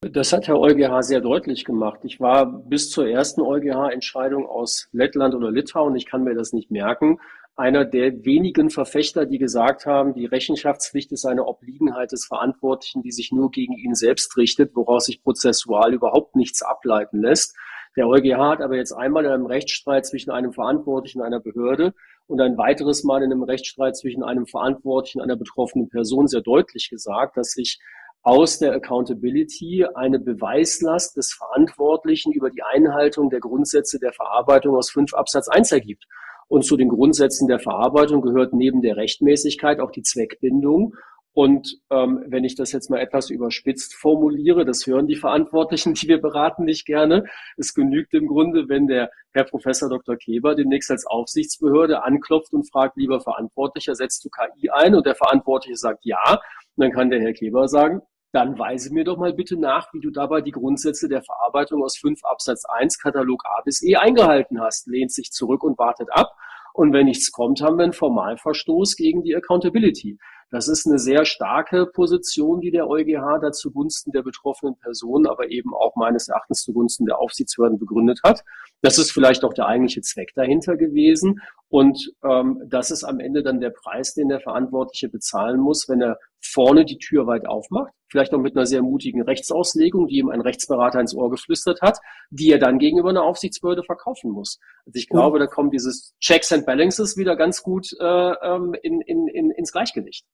[0.00, 2.00] Das hat Herr EuGH sehr deutlich gemacht.
[2.04, 6.70] Ich war bis zur ersten EuGH-Entscheidung aus Lettland oder Litauen, ich kann mir das nicht
[6.70, 7.18] merken,
[7.56, 13.12] einer der wenigen Verfechter, die gesagt haben, die Rechenschaftspflicht ist eine Obliegenheit des Verantwortlichen, die
[13.12, 17.56] sich nur gegen ihn selbst richtet, woraus sich prozessual überhaupt nichts ableiten lässt.
[17.96, 21.94] Der EuGH hat aber jetzt einmal in einem Rechtsstreit zwischen einem Verantwortlichen einer Behörde
[22.26, 26.90] und ein weiteres Mal in einem Rechtsstreit zwischen einem Verantwortlichen einer betroffenen Person sehr deutlich
[26.90, 27.78] gesagt, dass sich
[28.22, 34.90] aus der Accountability eine Beweislast des Verantwortlichen über die Einhaltung der Grundsätze der Verarbeitung aus
[34.90, 36.04] 5 Absatz 1 ergibt.
[36.48, 40.94] Und zu den Grundsätzen der Verarbeitung gehört neben der Rechtmäßigkeit auch die Zweckbindung.
[41.36, 46.08] Und ähm, wenn ich das jetzt mal etwas überspitzt formuliere, das hören die Verantwortlichen, die
[46.08, 47.24] wir beraten, nicht gerne.
[47.58, 50.16] Es genügt im Grunde, wenn der Herr Professor Dr.
[50.16, 54.94] Keber demnächst als Aufsichtsbehörde anklopft und fragt, lieber Verantwortlicher, setzt du KI ein?
[54.94, 56.22] Und der Verantwortliche sagt ja.
[56.26, 56.38] Und
[56.76, 58.00] dann kann der Herr Keber sagen,
[58.36, 61.96] dann weise mir doch mal bitte nach, wie du dabei die Grundsätze der Verarbeitung aus
[61.96, 64.88] 5 Absatz 1 Katalog A bis E eingehalten hast.
[64.88, 66.36] Lehnt sich zurück und wartet ab.
[66.74, 70.18] Und wenn nichts kommt, haben wir einen Formalverstoß gegen die Accountability.
[70.50, 75.50] Das ist eine sehr starke Position, die der EuGH da zugunsten der betroffenen Personen, aber
[75.50, 78.44] eben auch meines Erachtens zugunsten der Aufsichtsbehörden begründet hat.
[78.80, 81.40] Das ist vielleicht auch der eigentliche Zweck dahinter gewesen.
[81.68, 86.00] Und ähm, das ist am Ende dann der Preis, den der Verantwortliche bezahlen muss, wenn
[86.00, 90.28] er vorne die Tür weit aufmacht, vielleicht auch mit einer sehr mutigen Rechtsauslegung, die ihm
[90.28, 91.98] ein Rechtsberater ins Ohr geflüstert hat,
[92.30, 94.60] die er dann gegenüber einer Aufsichtsbehörde verkaufen muss.
[94.86, 99.00] Also ich glaube, da kommt dieses Checks and Balances wieder ganz gut äh, ähm, in,
[99.00, 100.24] in, in, ins Gleichgewicht.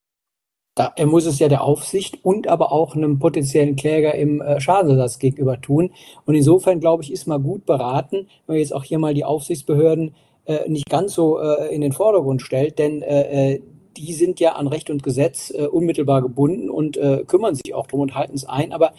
[0.74, 4.58] Da, er muss es ja der Aufsicht und aber auch einem potenziellen Kläger im äh,
[4.58, 5.90] Schadensersatz gegenüber tun.
[6.24, 9.24] Und insofern, glaube ich, ist man gut beraten, wenn man jetzt auch hier mal die
[9.24, 10.14] Aufsichtsbehörden
[10.46, 13.60] äh, nicht ganz so äh, in den Vordergrund stellt, denn äh, äh
[13.98, 18.00] die sind ja an Recht und Gesetz äh, unmittelbar gebunden und kümmern sich auch drum
[18.00, 18.72] und halten es ein.
[18.72, 18.94] Aber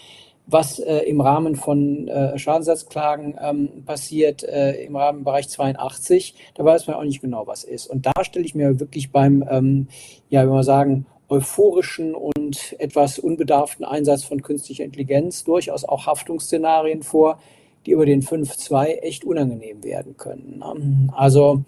[0.45, 7.03] was im Rahmen von Schadensersatzklagen ähm, passiert, im Rahmen Bereich 82, da weiß man auch
[7.03, 7.87] nicht genau, was ist.
[7.87, 9.87] Und da stelle ich mir wirklich beim, ähm,
[10.29, 17.03] ja, wenn wir sagen, euphorischen und etwas unbedarften Einsatz von künstlicher Intelligenz durchaus auch Haftungsszenarien
[17.03, 17.39] vor,
[17.85, 20.59] die über den 5.2 echt unangenehm werden können.
[20.59, 21.13] Ne?
[21.15, 21.63] Also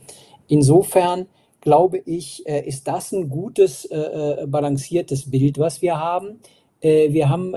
[0.48, 1.28] insofern
[1.66, 6.40] glaube ich, äh, ist das ein gutes, äh, äh, balanciertes Bild, was wir haben.
[6.82, 7.56] wir haben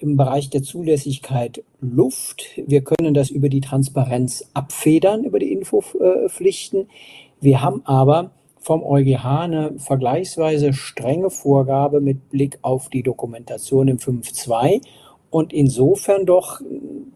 [0.00, 2.44] im Bereich der Zulässigkeit Luft.
[2.66, 6.88] Wir können das über die Transparenz abfedern, über die Infopflichten.
[7.40, 8.32] Wir haben aber
[8.68, 14.82] vom EuGH eine vergleichsweise strenge Vorgabe mit Blick auf die Dokumentation im 5.2.
[15.30, 16.60] Und insofern doch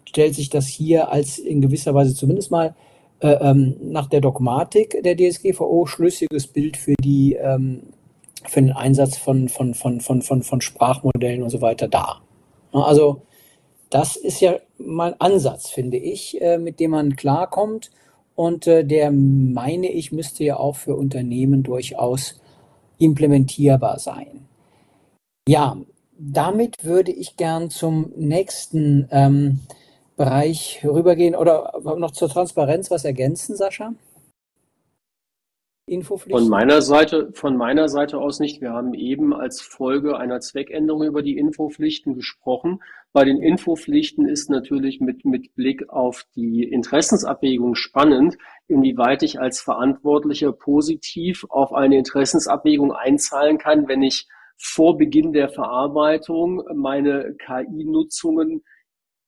[0.09, 2.75] stellt sich das hier als in gewisser Weise zumindest mal
[3.21, 7.83] äh, ähm, nach der Dogmatik der DSGVO schlüssiges Bild für die ähm,
[8.49, 12.23] für den Einsatz von, von, von, von, von, von Sprachmodellen und so weiter dar.
[12.73, 13.21] Also
[13.91, 17.91] das ist ja mal ein Ansatz, finde ich, äh, mit dem man klarkommt.
[18.35, 22.41] Und äh, der, meine ich, müsste ja auch für Unternehmen durchaus
[22.99, 24.47] implementierbar sein.
[25.49, 25.77] Ja,
[26.19, 29.61] damit würde ich gern zum nächsten ähm,
[30.17, 33.93] Bereich rübergehen oder noch zur Transparenz was ergänzen, Sascha?
[35.93, 36.37] Infopflicht?
[36.37, 38.61] Von meiner Seite, von meiner Seite aus nicht.
[38.61, 42.81] Wir haben eben als Folge einer Zweckänderung über die Infopflichten gesprochen.
[43.13, 49.61] Bei den Infopflichten ist natürlich mit, mit Blick auf die Interessensabwägung spannend, inwieweit ich als
[49.61, 54.27] Verantwortlicher positiv auf eine Interessensabwägung einzahlen kann, wenn ich
[54.57, 58.63] vor Beginn der Verarbeitung meine KI-Nutzungen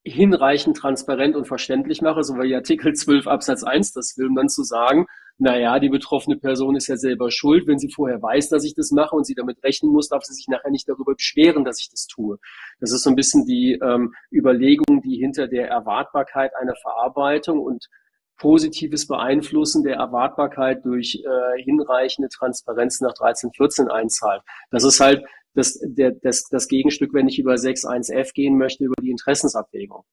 [0.05, 4.63] hinreichend transparent und verständlich mache, so wie Artikel 12 Absatz 1 das will, man zu
[4.63, 5.07] sagen,
[5.39, 7.67] naja, die betroffene Person ist ja selber schuld.
[7.67, 10.35] Wenn sie vorher weiß, dass ich das mache und sie damit rechnen muss, darf sie
[10.35, 12.39] sich nachher nicht darüber beschweren, dass ich das tue.
[12.79, 17.89] Das ist so ein bisschen die ähm, Überlegung, die hinter der Erwartbarkeit einer Verarbeitung und
[18.37, 24.43] positives Beeinflussen der Erwartbarkeit durch äh, hinreichende Transparenz nach 1314 einzahlt.
[24.71, 28.95] Das ist halt das, der, das, das Gegenstück, wenn ich über 6.1f gehen möchte, über
[29.01, 30.05] die Interessensabwägung.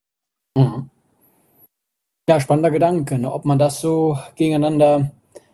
[0.57, 0.89] Mhm.
[2.29, 3.31] Ja, spannender Gedanke, ne?
[3.31, 5.11] ob man das so gegeneinander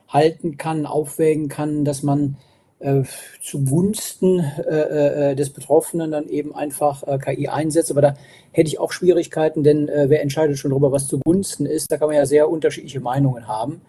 [0.07, 2.37] halten kann, aufwägen kann, dass man
[2.79, 3.03] äh,
[3.41, 7.91] zugunsten äh, äh, des Betroffenen dann eben einfach äh, KI einsetzt.
[7.91, 8.15] Aber da
[8.51, 11.91] hätte ich auch Schwierigkeiten, denn äh, wer entscheidet schon darüber, was zugunsten ist?
[11.91, 13.81] Da kann man ja sehr unterschiedliche Meinungen haben.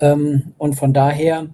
[0.00, 1.46] Ähm, und von daher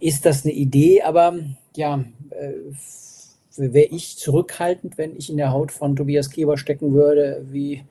[0.00, 1.38] ist das eine Idee, aber
[1.76, 7.84] ja, wäre ich zurückhaltend, wenn ich in der Haut von Tobias Keber stecken würde, wie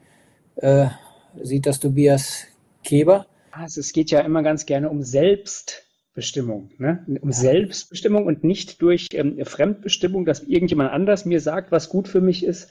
[1.42, 2.46] sieht das Tobias
[2.82, 3.26] Keber?
[3.50, 7.04] Also es geht ja immer ganz gerne um Selbstbestimmung, ne?
[7.20, 7.34] um ja.
[7.34, 12.44] Selbstbestimmung und nicht durch ähm, Fremdbestimmung, dass irgendjemand anders mir sagt, was gut für mich
[12.44, 12.70] ist.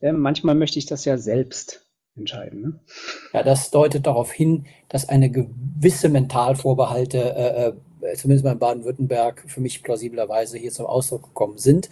[0.00, 1.84] Ähm, manchmal möchte ich das ja selbst
[2.16, 2.60] entscheiden.
[2.60, 2.80] Ne?
[3.32, 7.72] Ja, das deutet darauf hin, dass eine gewisse Mentalvorbehalte äh, äh äh,
[8.14, 11.88] zumindest mal in Baden-Württemberg, für mich plausiblerweise hier zum Ausdruck gekommen sind.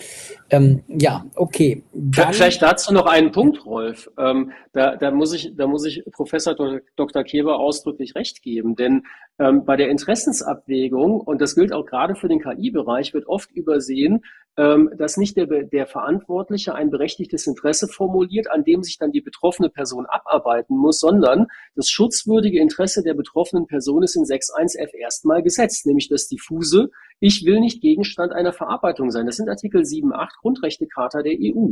[0.51, 1.83] Ähm, ja, okay.
[1.93, 4.11] Dann, Vielleicht dazu noch einen Punkt, Rolf.
[4.19, 6.55] Ähm, da, da, muss ich, da muss ich Professor
[6.97, 7.25] Dr.
[7.25, 9.03] Keber ausdrücklich recht geben, denn
[9.39, 14.23] ähm, bei der Interessensabwägung, und das gilt auch gerade für den KI-Bereich, wird oft übersehen,
[14.59, 19.21] ähm, dass nicht der, der Verantwortliche ein berechtigtes Interesse formuliert, an dem sich dann die
[19.21, 25.43] betroffene Person abarbeiten muss, sondern das schutzwürdige Interesse der betroffenen Person ist in 6.1f erstmal
[25.43, 29.27] gesetzt, nämlich das diffuse, ich will nicht Gegenstand einer Verarbeitung sein.
[29.27, 31.71] Das sind Artikel 7.8 Grundrechtecharta der EU.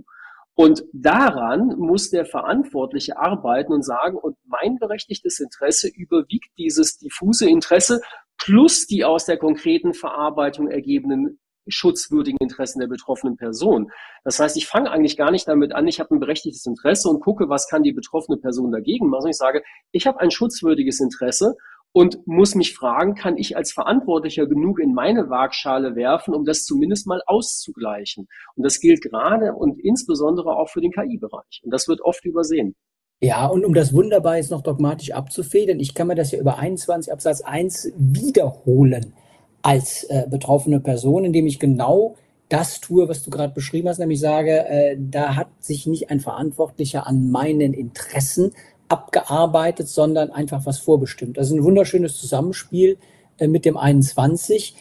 [0.56, 7.48] Und daran muss der Verantwortliche arbeiten und sagen, und mein berechtigtes Interesse überwiegt dieses diffuse
[7.48, 8.00] Interesse
[8.38, 13.90] plus die aus der konkreten Verarbeitung ergebenden schutzwürdigen Interessen der betroffenen Person.
[14.22, 17.20] Das heißt, ich fange eigentlich gar nicht damit an, ich habe ein berechtigtes Interesse und
[17.20, 19.30] gucke, was kann die betroffene Person dagegen machen.
[19.30, 21.56] Ich sage, ich habe ein schutzwürdiges Interesse
[21.96, 26.64] und muss mich fragen, kann ich als Verantwortlicher genug in meine Waagschale werfen, um das
[26.64, 28.26] zumindest mal auszugleichen?
[28.57, 31.61] Und das gilt gerade und insbesondere auch für den KI-Bereich.
[31.62, 32.74] Und das wird oft übersehen.
[33.20, 36.59] Ja, und um das wunderbar jetzt noch dogmatisch abzufedern, ich kann mir das ja über
[36.59, 39.14] 21 Absatz 1 wiederholen
[39.62, 42.16] als äh, betroffene Person, indem ich genau
[42.48, 46.18] das tue, was du gerade beschrieben hast, nämlich sage, äh, da hat sich nicht ein
[46.18, 48.52] Verantwortlicher an meinen Interessen
[48.88, 51.38] abgearbeitet, sondern einfach was vorbestimmt.
[51.38, 52.98] Ist ein wunderschönes Zusammenspiel
[53.38, 54.76] äh, mit dem 21.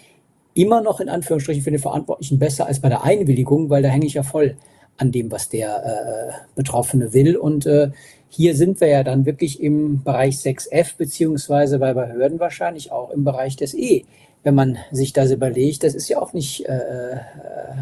[0.53, 4.05] Immer noch in Anführungsstrichen für den Verantwortlichen besser als bei der Einwilligung, weil da hänge
[4.05, 4.55] ich ja voll
[4.97, 7.35] an dem, was der äh, Betroffene will.
[7.35, 7.89] Und äh,
[8.29, 13.23] hier sind wir ja dann wirklich im Bereich 6f, beziehungsweise bei Behörden wahrscheinlich auch im
[13.23, 14.05] Bereich des E.
[14.43, 17.17] Wenn man sich das überlegt, das ist ja auch nicht äh, äh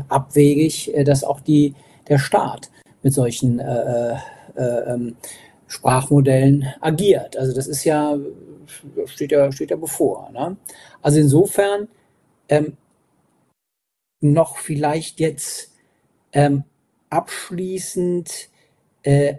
[0.07, 1.73] abwegig, äh, dass auch die,
[2.07, 2.69] der Staat
[3.03, 4.13] mit solchen äh,
[4.55, 5.15] äh, ähm,
[5.71, 7.37] Sprachmodellen agiert.
[7.37, 8.17] Also das ist ja,
[9.05, 10.29] steht ja, steht ja bevor.
[10.31, 10.57] Ne?
[11.01, 11.87] Also insofern
[12.49, 12.75] ähm,
[14.19, 15.71] noch vielleicht jetzt
[16.33, 16.65] ähm,
[17.09, 18.49] abschließend
[19.03, 19.35] äh,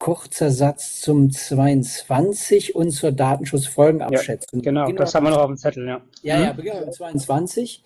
[0.00, 4.60] kurzer Satz zum 22 und zur Datenschutzfolgenabschätzung.
[4.60, 6.00] Ja, genau, das haben wir noch auf dem Zettel, ja.
[6.22, 7.84] Ja, ja, beginnen wir mit 22.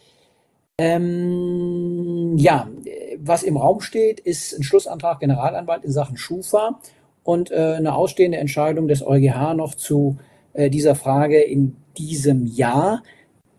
[0.79, 2.71] Ähm, ja,
[3.19, 6.81] was im Raum steht, ist ein Schlussantrag Generalanwalt in Sachen Schufa
[7.25, 10.19] und äh, eine ausstehende Entscheidung des EuGH noch zu
[10.53, 13.03] äh, dieser Frage in diesem Jahr.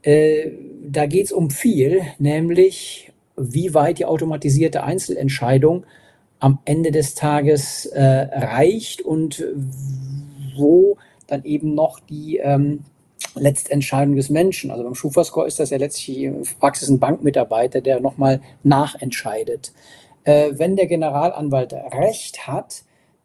[0.02, 0.52] Äh,
[0.86, 5.86] da geht es um viel, nämlich wie weit die automatisierte Einzelentscheidung
[6.40, 9.44] am Ende des Tages äh, reicht und
[10.58, 10.98] wo
[11.28, 12.82] dann eben noch die ähm,
[13.36, 14.70] Letztentscheidung des Menschen.
[14.70, 19.72] Also beim Schufa-Score ist das ja letztlich in Praxis ein Bankmitarbeiter, der nochmal nachentscheidet.
[20.26, 22.84] Äh, wenn der Generalanwalt Recht hat,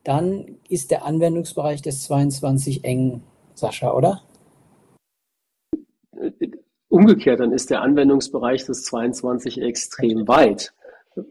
[0.08, 4.22] dann ist der Anwendungsbereich des 22 eng, Sascha, oder?
[6.88, 10.72] Umgekehrt, dann ist der Anwendungsbereich des 22 extrem weit,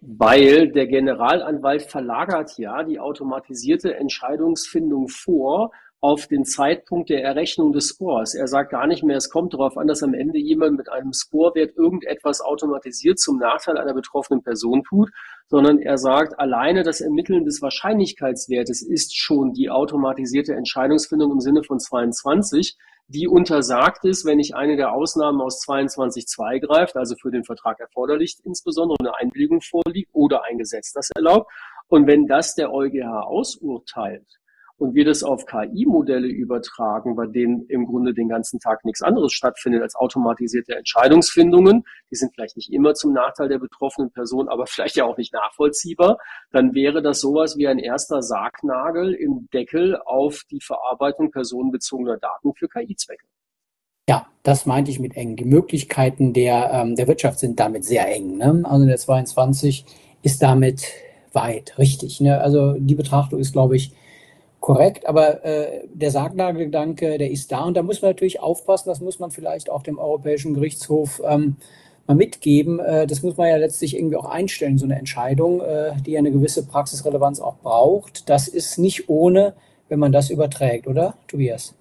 [0.02, 7.88] weil der Generalanwalt verlagert ja die automatisierte Entscheidungsfindung vor auf den Zeitpunkt der Errechnung des
[7.88, 8.36] Scores.
[8.36, 11.12] Er sagt gar nicht mehr, es kommt darauf an, dass am Ende jemand mit einem
[11.12, 15.10] Scorewert irgendetwas automatisiert zum Nachteil einer betroffenen Person tut,
[15.48, 21.64] sondern er sagt, alleine das Ermitteln des Wahrscheinlichkeitswertes ist schon die automatisierte Entscheidungsfindung im Sinne
[21.64, 27.32] von 22, die untersagt ist, wenn ich eine der Ausnahmen aus 22.2 greift, also für
[27.32, 31.50] den Vertrag erforderlich insbesondere eine Einwilligung vorliegt oder ein Gesetz das erlaubt.
[31.88, 34.28] Und wenn das der EuGH ausurteilt,
[34.78, 39.34] und wir das auf KI-Modelle übertragen, bei denen im Grunde den ganzen Tag nichts anderes
[39.34, 44.66] stattfindet als automatisierte Entscheidungsfindungen, die sind vielleicht nicht immer zum Nachteil der betroffenen Person, aber
[44.68, 46.18] vielleicht ja auch nicht nachvollziehbar,
[46.52, 52.54] dann wäre das sowas wie ein erster Sargnagel im Deckel auf die Verarbeitung personenbezogener Daten
[52.54, 53.26] für KI-Zwecke.
[54.10, 55.36] Ja, das meinte ich mit eng.
[55.36, 58.38] Die Möglichkeiten der, ähm, der Wirtschaft sind damit sehr eng.
[58.38, 58.62] Ne?
[58.64, 59.86] Also der 22
[60.22, 60.94] ist damit
[61.34, 62.22] weit, richtig.
[62.22, 62.40] Ne?
[62.40, 63.92] Also die Betrachtung ist, glaube ich,
[64.60, 69.02] korrekt, aber äh, der Sargnagelgedanke, der ist da und da muss man natürlich aufpassen, das
[69.02, 71.58] muss man vielleicht auch dem Europäischen Gerichtshof ähm,
[72.08, 72.80] mal mitgeben.
[72.80, 76.20] Äh, das muss man ja letztlich irgendwie auch einstellen, so eine Entscheidung, äh, die ja
[76.20, 78.30] eine gewisse Praxisrelevanz auch braucht.
[78.30, 79.54] Das ist nicht ohne,
[79.90, 81.77] wenn man das überträgt, oder, Tobias?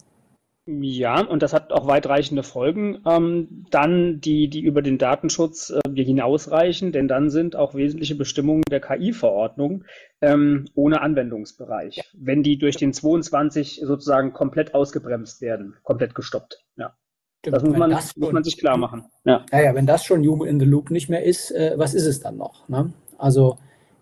[0.68, 6.04] Ja, und das hat auch weitreichende Folgen, ähm, dann die, die über den Datenschutz äh,
[6.04, 9.84] hinausreichen, denn dann sind auch wesentliche Bestimmungen der KI-Verordnung
[10.20, 12.02] ähm, ohne Anwendungsbereich, ja.
[12.14, 16.64] wenn die durch den 22 sozusagen komplett ausgebremst werden, komplett gestoppt.
[16.76, 16.96] Ja.
[17.42, 19.04] Das, muss man, das muss man sich klar machen.
[19.24, 19.46] Ja.
[19.52, 22.06] ja, ja, wenn das schon Human in the Loop nicht mehr ist, äh, was ist
[22.06, 22.68] es dann noch?
[22.68, 22.92] Ne?
[23.18, 23.56] Also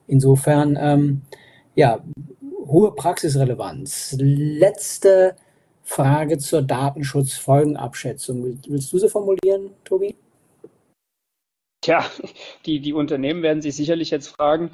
[0.06, 1.22] insofern, ähm,
[1.74, 2.02] ja,
[2.66, 4.16] hohe Praxisrelevanz.
[4.18, 5.36] Letzte
[5.84, 8.58] Frage zur Datenschutzfolgenabschätzung.
[8.66, 10.16] Willst du sie formulieren, Tobi?
[11.82, 12.04] Tja,
[12.66, 14.70] die, die Unternehmen werden sich sicherlich jetzt fragen,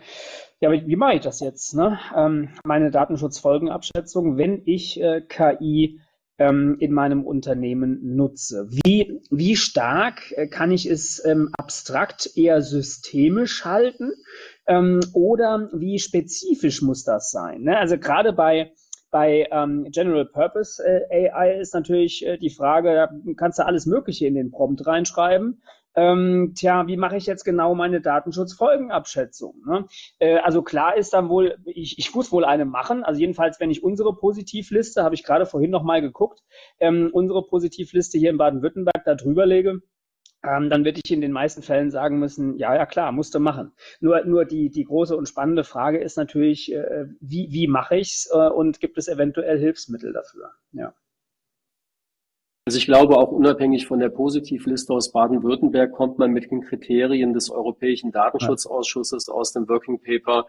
[0.60, 1.74] ja, wie, mache ich das jetzt?
[1.74, 1.98] Ne?
[2.14, 6.00] Ähm, meine Datenschutzfolgenabschätzung, wenn ich äh, KI
[6.38, 8.68] ähm, in meinem Unternehmen nutze.
[8.70, 14.12] Wie, wie stark äh, kann ich es ähm, abstrakt eher systemisch halten
[14.66, 17.62] ähm, oder wie spezifisch muss das sein?
[17.62, 17.78] Ne?
[17.78, 18.72] Also gerade bei
[19.10, 23.86] bei ähm, General Purpose äh, AI ist natürlich äh, die Frage, da kannst du alles
[23.86, 25.62] Mögliche in den Prompt reinschreiben.
[25.96, 29.54] Ähm, tja, wie mache ich jetzt genau meine Datenschutzfolgenabschätzung?
[29.66, 29.86] Ne?
[30.20, 33.02] Äh, also klar ist dann wohl, ich, ich muss wohl eine machen.
[33.02, 36.40] Also jedenfalls, wenn ich unsere Positivliste, habe ich gerade vorhin noch mal geguckt,
[36.78, 39.80] ähm, unsere Positivliste hier in Baden-Württemberg da drüber lege,
[40.42, 43.72] ähm, dann werde ich in den meisten Fällen sagen müssen, ja, ja klar, musste machen.
[44.00, 48.28] Nur, nur die, die große und spannende Frage ist natürlich, äh, wie, wie mache ich's
[48.32, 50.52] äh, und gibt es eventuell Hilfsmittel dafür?
[50.72, 50.94] Ja.
[52.66, 57.32] Also ich glaube, auch unabhängig von der Positivliste aus Baden-Württemberg kommt man mit den Kriterien
[57.32, 60.46] des Europäischen Datenschutzausschusses aus dem Working Paper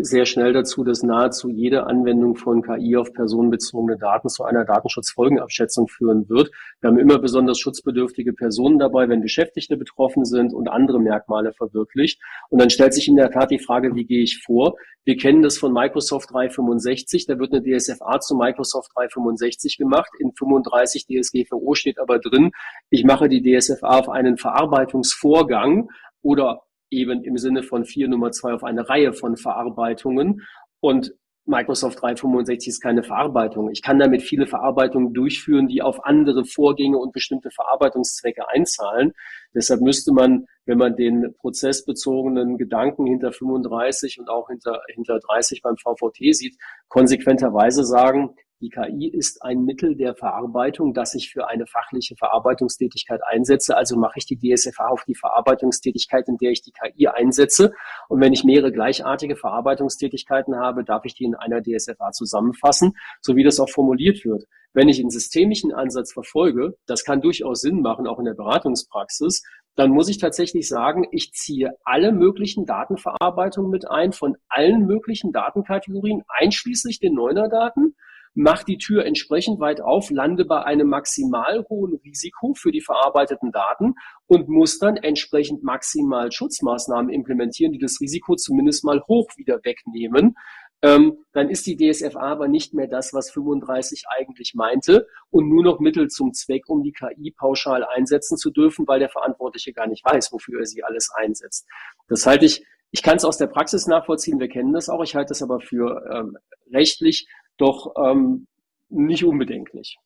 [0.00, 5.86] sehr schnell dazu, dass nahezu jede Anwendung von KI auf personenbezogene Daten zu einer Datenschutzfolgenabschätzung
[5.86, 6.50] führen wird.
[6.80, 12.20] Wir haben immer besonders schutzbedürftige Personen dabei, wenn Beschäftigte betroffen sind und andere Merkmale verwirklicht.
[12.48, 14.74] Und dann stellt sich in der Tat die Frage, wie gehe ich vor?
[15.04, 17.26] Wir kennen das von Microsoft 365.
[17.26, 20.10] Da wird eine DSFA zu Microsoft 365 gemacht.
[20.18, 22.50] In 35 DSGVO steht aber drin,
[22.90, 25.90] ich mache die DSFA auf einen Verarbeitungsvorgang
[26.22, 30.42] oder eben im Sinne von 4 Nummer 2 auf eine Reihe von Verarbeitungen.
[30.80, 31.14] Und
[31.46, 33.70] Microsoft 365 ist keine Verarbeitung.
[33.70, 39.12] Ich kann damit viele Verarbeitungen durchführen, die auf andere Vorgänge und bestimmte Verarbeitungszwecke einzahlen.
[39.54, 45.62] Deshalb müsste man, wenn man den prozessbezogenen Gedanken hinter 35 und auch hinter, hinter 30
[45.62, 46.56] beim VVT sieht,
[46.88, 53.20] konsequenterweise sagen, die KI ist ein Mittel der Verarbeitung, das ich für eine fachliche Verarbeitungstätigkeit
[53.26, 53.76] einsetze.
[53.76, 57.72] Also mache ich die DSFA auf die Verarbeitungstätigkeit, in der ich die KI einsetze.
[58.08, 62.92] Und wenn ich mehrere gleichartige Verarbeitungstätigkeiten habe, darf ich die in einer DSFA zusammenfassen,
[63.22, 64.44] so wie das auch formuliert wird.
[64.74, 69.42] Wenn ich einen systemischen Ansatz verfolge, das kann durchaus Sinn machen, auch in der Beratungspraxis,
[69.74, 75.32] dann muss ich tatsächlich sagen, ich ziehe alle möglichen Datenverarbeitungen mit ein, von allen möglichen
[75.32, 77.96] Datenkategorien, einschließlich den Neuner-Daten
[78.34, 83.52] mach die Tür entsprechend weit auf, lande bei einem maximal hohen Risiko für die verarbeiteten
[83.52, 83.94] Daten
[84.26, 90.36] und muss dann entsprechend maximal Schutzmaßnahmen implementieren, die das Risiko zumindest mal hoch wieder wegnehmen.
[90.82, 95.62] Ähm, dann ist die DSFA aber nicht mehr das, was 35 eigentlich meinte und nur
[95.62, 99.86] noch Mittel zum Zweck, um die KI pauschal einsetzen zu dürfen, weil der Verantwortliche gar
[99.86, 101.66] nicht weiß, wofür er sie alles einsetzt.
[102.08, 105.14] Das halte ich, ich kann es aus der Praxis nachvollziehen, wir kennen das auch, ich
[105.14, 106.38] halte es aber für ähm,
[106.72, 107.28] rechtlich
[107.60, 108.46] doch ähm,
[108.88, 109.98] nicht unbedenklich.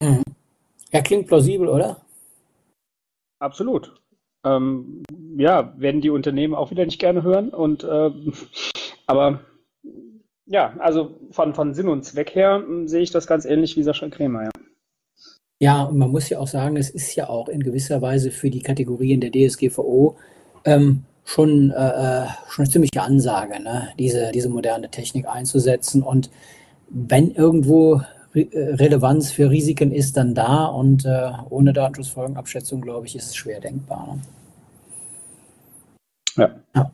[0.00, 0.22] Mhm.
[0.92, 2.02] Ja, klingt plausibel, oder?
[3.38, 3.94] Absolut.
[4.44, 5.02] Ähm,
[5.36, 7.50] ja, werden die Unternehmen auch wieder nicht gerne hören.
[7.50, 8.10] Und äh,
[9.06, 9.40] aber
[10.46, 13.82] ja, also von, von Sinn und Zweck her hm, sehe ich das ganz ähnlich wie
[13.82, 14.50] Sascha Krämer, ja.
[15.60, 18.50] Ja, und man muss ja auch sagen, es ist ja auch in gewisser Weise für
[18.50, 20.18] die Kategorien der DSGVO
[20.64, 23.88] ähm, schon, äh, äh, schon eine ziemliche Ansage, ne?
[23.98, 26.02] diese, diese moderne Technik einzusetzen.
[26.02, 26.30] Und
[26.90, 28.02] wenn irgendwo
[28.34, 30.66] Re äh, Relevanz für Risiken ist, dann da.
[30.66, 34.06] Und äh, ohne Datenschutzfolgenabschätzung, glaube ich, ist es schwer denkbar.
[34.06, 34.20] Ne?
[36.36, 36.50] Ja.
[36.74, 36.90] ja.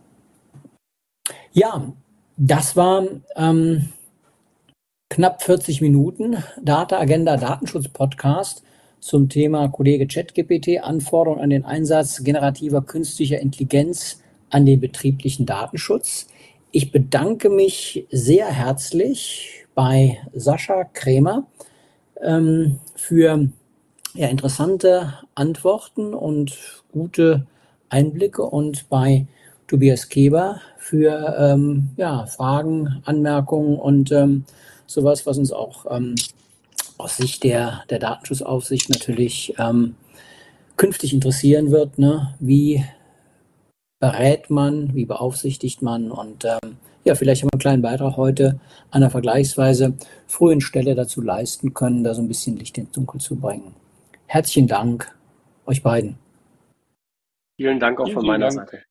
[1.53, 1.93] Ja,
[2.37, 3.03] das war
[3.35, 3.89] ähm,
[5.09, 8.63] knapp 40 Minuten Data Agenda Datenschutz Podcast
[9.01, 16.27] zum Thema Kollege ChatGPT, Anforderungen an den Einsatz generativer künstlicher Intelligenz an den betrieblichen Datenschutz.
[16.71, 21.47] Ich bedanke mich sehr herzlich bei Sascha Krämer
[22.23, 23.49] ähm, für
[24.15, 26.59] ja, interessante Antworten und
[26.93, 27.47] gute
[27.89, 29.27] Einblicke und bei
[29.67, 34.45] Tobias Keber für ähm, ja, Fragen, Anmerkungen und ähm,
[34.87, 36.15] sowas, was uns auch ähm,
[37.01, 39.97] aus Sicht der, der Datenschutzaufsicht natürlich ähm,
[40.77, 41.99] künftig interessieren wird.
[41.99, 42.35] Ne?
[42.41, 42.85] Wie
[43.99, 48.61] berät man, wie beaufsichtigt man und ähm, ja, vielleicht haben wir einen kleinen Beitrag heute
[48.91, 49.95] an einer vergleichsweise
[50.27, 53.75] frühen Stelle dazu leisten können, da so ein bisschen Licht ins Dunkel zu bringen.
[54.27, 55.15] Herzlichen Dank
[55.67, 56.19] euch beiden.
[57.57, 58.71] Vielen Dank auch vielen, von meiner Dank.
[58.71, 58.83] Seite.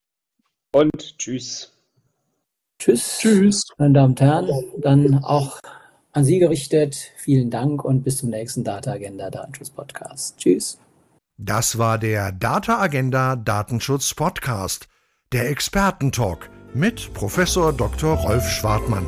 [0.74, 1.72] Und tschüss.
[2.80, 3.20] Tschüss.
[3.20, 3.62] Tschüss.
[3.78, 4.50] Meine Damen und Herren,
[4.80, 5.60] dann auch
[6.12, 7.12] an Sie gerichtet.
[7.18, 10.38] Vielen Dank und bis zum nächsten Data Agenda Datenschutz Podcast.
[10.38, 10.80] Tschüss.
[11.38, 14.88] Das war der Data Agenda Datenschutz Podcast,
[15.32, 18.16] der Expertentalk mit Professor Dr.
[18.16, 19.06] Rolf Schwartmann.